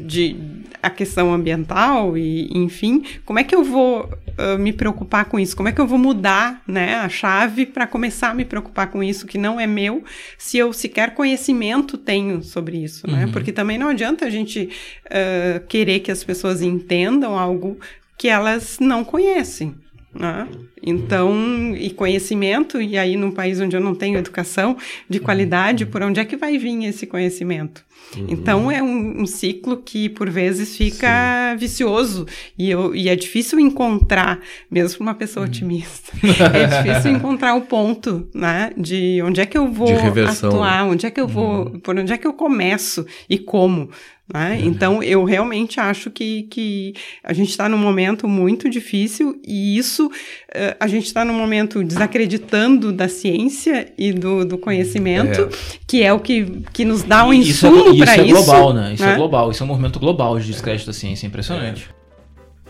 [0.06, 0.36] de
[0.82, 5.56] a questão ambiental e, enfim, como é que eu vou uh, me preocupar com isso?
[5.56, 9.04] Como é que eu vou mudar, né, a chave para começar a me preocupar com
[9.04, 10.04] isso que não é meu,
[10.38, 13.26] se eu sequer conhecimento tenho sobre isso, né?
[13.26, 13.32] Uhum.
[13.32, 14.70] Porque também não adianta a gente
[15.06, 15.27] uh,
[15.68, 17.80] querer que as pessoas entendam algo
[18.18, 19.76] que elas não conhecem.
[20.14, 20.48] Né?
[20.84, 24.78] Então, e conhecimento, e aí num país onde eu não tenho educação
[25.10, 27.86] de qualidade, por onde é que vai vir esse conhecimento?
[28.16, 28.26] Uhum.
[28.30, 31.58] Então, é um, um, ciclo que por vezes fica Sim.
[31.58, 32.26] vicioso
[32.58, 34.40] e, eu, e é difícil encontrar,
[34.72, 35.52] mesmo para uma pessoa uhum.
[35.52, 36.14] otimista,
[36.54, 39.90] é difícil encontrar o ponto, né, de onde é que eu vou
[40.28, 41.80] atuar, onde é que eu vou, uhum.
[41.80, 43.90] por onde é que eu começo e como.
[44.34, 44.58] Né?
[44.58, 44.68] Uhum.
[44.68, 50.08] Então, eu realmente acho que, que a gente está num momento muito difícil e isso,
[50.08, 55.50] uh, a gente está num momento desacreditando da ciência e do, do conhecimento, é.
[55.86, 58.26] que é o que, que nos dá um insumo para isso.
[58.26, 58.94] Isso é global, né?
[58.94, 59.14] Isso é né?
[59.14, 61.90] é global, isso é um movimento global de descrédito da ciência, é impressionante.
[61.94, 61.98] É.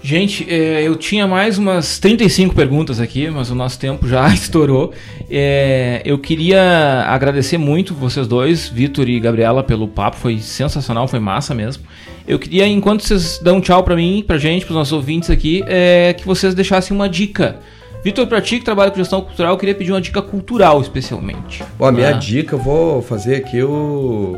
[0.02, 4.94] Gente, é, eu tinha mais umas 35 perguntas aqui, mas o nosso tempo já estourou.
[5.30, 10.18] É, eu queria agradecer muito vocês dois, Vitor e Gabriela, pelo papo.
[10.18, 11.84] Foi sensacional, foi massa mesmo.
[12.28, 16.14] Eu queria, enquanto vocês dão tchau para mim, pra gente, pros nossos ouvintes aqui, é,
[16.14, 17.60] que vocês deixassem uma dica.
[18.08, 21.62] Vitor, pra ti que trabalha com gestão cultural, eu queria pedir uma dica cultural, especialmente.
[21.78, 22.14] Bom, a minha ah.
[22.14, 24.38] dica, eu vou fazer aqui o,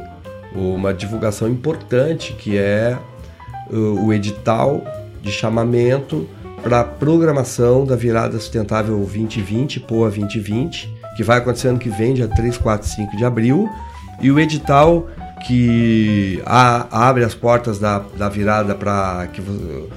[0.55, 2.97] uma divulgação importante, que é
[3.69, 4.83] o, o edital
[5.21, 6.27] de chamamento
[6.63, 12.15] para a programação da virada sustentável 2020, POA 2020, que vai acontecer ano que vem,
[12.15, 13.69] dia 3, 4 5 de abril,
[14.19, 15.07] e o edital
[15.45, 19.41] que a, abre as portas da, da virada para que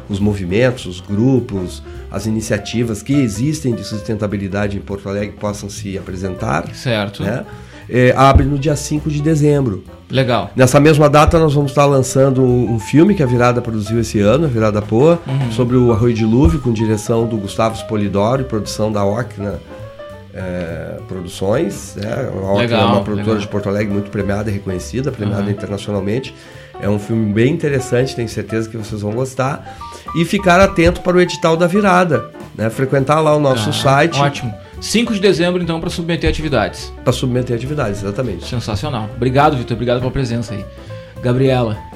[0.09, 5.97] os movimentos, os grupos, as iniciativas que existem de sustentabilidade em Porto Alegre possam se
[5.99, 6.67] apresentar.
[6.75, 7.23] Certo.
[7.23, 7.45] Né?
[7.89, 9.85] É, abre no dia 5 de dezembro.
[10.11, 10.51] Legal.
[10.55, 14.45] Nessa mesma data, nós vamos estar lançando um, filme que a Virada produziu esse ano,
[14.45, 15.51] a Virada Poa, uhum.
[15.51, 19.59] sobre o Arroio Dilúvio, com direção do Gustavo Spolidoro e produção da Ocna
[20.35, 21.97] é, Produções.
[21.97, 22.11] Né?
[22.13, 23.39] A Ocna é uma produtora legal.
[23.39, 25.51] de Porto Alegre muito premiada e reconhecida, premiada uhum.
[25.51, 26.35] internacionalmente.
[26.81, 29.79] É um filme bem interessante, tenho certeza que vocês vão gostar.
[30.17, 32.69] E ficar atento para o edital da virada, né?
[32.69, 34.53] Frequentar lá o nosso Ah, site Ótimo.
[34.81, 36.93] 5 de dezembro, então, para submeter atividades.
[37.05, 38.47] para submeter atividades, exatamente.
[38.47, 39.09] Sensacional.
[39.15, 39.75] Obrigado, Vitor.
[39.75, 40.65] Obrigado pela presença aí.
[41.23, 41.92] Gabriela.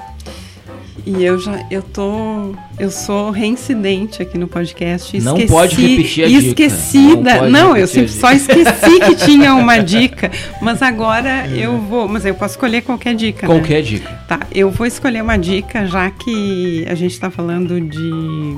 [1.06, 5.16] E eu já, eu tô, eu sou reincidente aqui no podcast.
[5.20, 6.46] Não esqueci- pode repetir a dica.
[6.48, 7.30] Esquecida.
[7.32, 12.08] Não pode Não, eu sempre só esqueci que tinha uma dica, mas agora eu vou,
[12.08, 13.54] mas eu posso escolher qualquer dica, né?
[13.54, 14.10] Qualquer dica.
[14.26, 18.56] Tá, eu vou escolher uma dica, já que a gente está falando de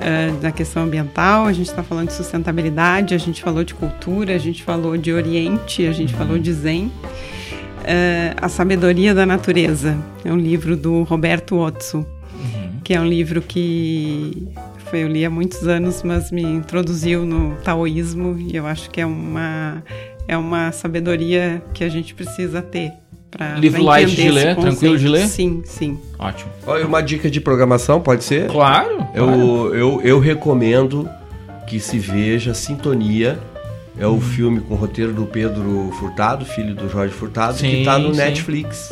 [0.00, 4.36] eh, da questão ambiental, a gente está falando de sustentabilidade, a gente falou de cultura,
[4.36, 6.92] a gente falou de Oriente, a gente falou de Zen.
[7.86, 12.04] Eh, a Sabedoria da Natureza é um livro do Roberto Otso,
[12.82, 14.48] que é um livro que
[14.90, 19.00] foi, eu li há muitos anos, mas me introduziu no taoísmo e eu acho que
[19.00, 19.82] é uma
[20.28, 22.92] é uma sabedoria que a gente precisa ter
[23.30, 25.26] para Livro light de ler, tranquilo de ler?
[25.26, 25.98] Sim, sim.
[26.18, 26.50] Ótimo.
[26.66, 28.48] Olha, uma dica de programação, pode ser?
[28.48, 28.96] Claro.
[28.96, 29.08] claro.
[29.14, 31.08] Eu, eu, eu recomendo
[31.66, 33.38] que se veja Sintonia.
[33.98, 37.76] É o filme com o roteiro do Pedro Furtado, filho do Jorge Furtado, Sim, que
[37.78, 38.20] está no sim.
[38.20, 38.90] Netflix.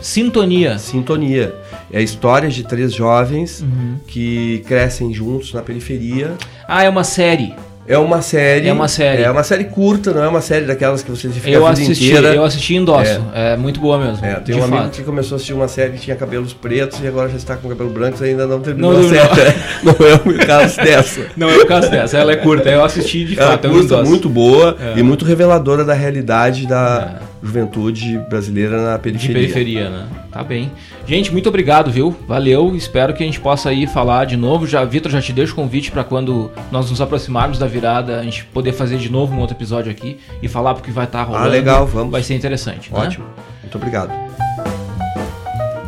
[0.00, 0.78] Sintonia.
[0.78, 1.54] Sintonia.
[1.92, 3.96] É a história de três jovens Uhum.
[4.06, 6.34] que crescem juntos na periferia.
[6.66, 7.54] Ah, é uma série.
[7.86, 8.68] É uma série.
[8.68, 9.22] É uma série.
[9.22, 11.82] É uma série curta, não é uma série daquelas que você fica Eu a vida
[11.90, 12.34] assisti, inteira.
[12.34, 13.20] eu assisti em Dosso.
[13.34, 13.56] É.
[13.56, 14.24] muito boa mesmo.
[14.24, 14.90] É, tem um amigo fato.
[14.96, 17.68] que começou a assistir uma série que tinha cabelos pretos e agora já está com
[17.68, 19.54] cabelo branco e ainda não terminou Não a série.
[19.82, 21.20] Não é o caso dessa.
[21.36, 22.70] Não é o caso dessa, ela é curta.
[22.70, 23.64] Eu assisti de É uma fato.
[23.66, 24.98] eu curta muito boa É.
[24.98, 29.34] e muito reveladora da realidade da juventude brasileira na De periferia.
[29.34, 30.06] periferia, né?
[30.30, 30.70] Tá bem.
[31.06, 32.14] Gente, muito obrigado, viu?
[32.26, 32.74] Valeu.
[32.76, 34.66] Espero que a gente possa aí falar de novo.
[34.66, 38.22] Já, Vitor, já te deixo o convite para quando nós nos aproximarmos da virada, a
[38.22, 41.46] gente poder fazer de novo um outro episódio aqui e falar porque vai estar rolando.
[41.46, 42.12] Ah, legal, vamos.
[42.12, 42.92] Vai ser interessante.
[42.92, 42.98] né?
[43.00, 43.24] Ótimo.
[43.62, 44.12] Muito obrigado.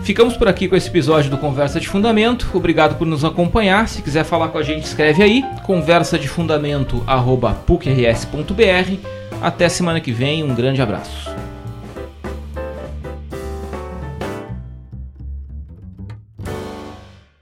[0.03, 2.47] Ficamos por aqui com esse episódio do Conversa de Fundamento.
[2.53, 3.89] Obrigado por nos acompanhar.
[3.89, 5.43] Se quiser falar com a gente, escreve aí.
[5.63, 9.24] Conversa de Fundamento, arroba pucrs.br.
[9.41, 10.43] Até semana que vem.
[10.43, 11.31] Um grande abraço.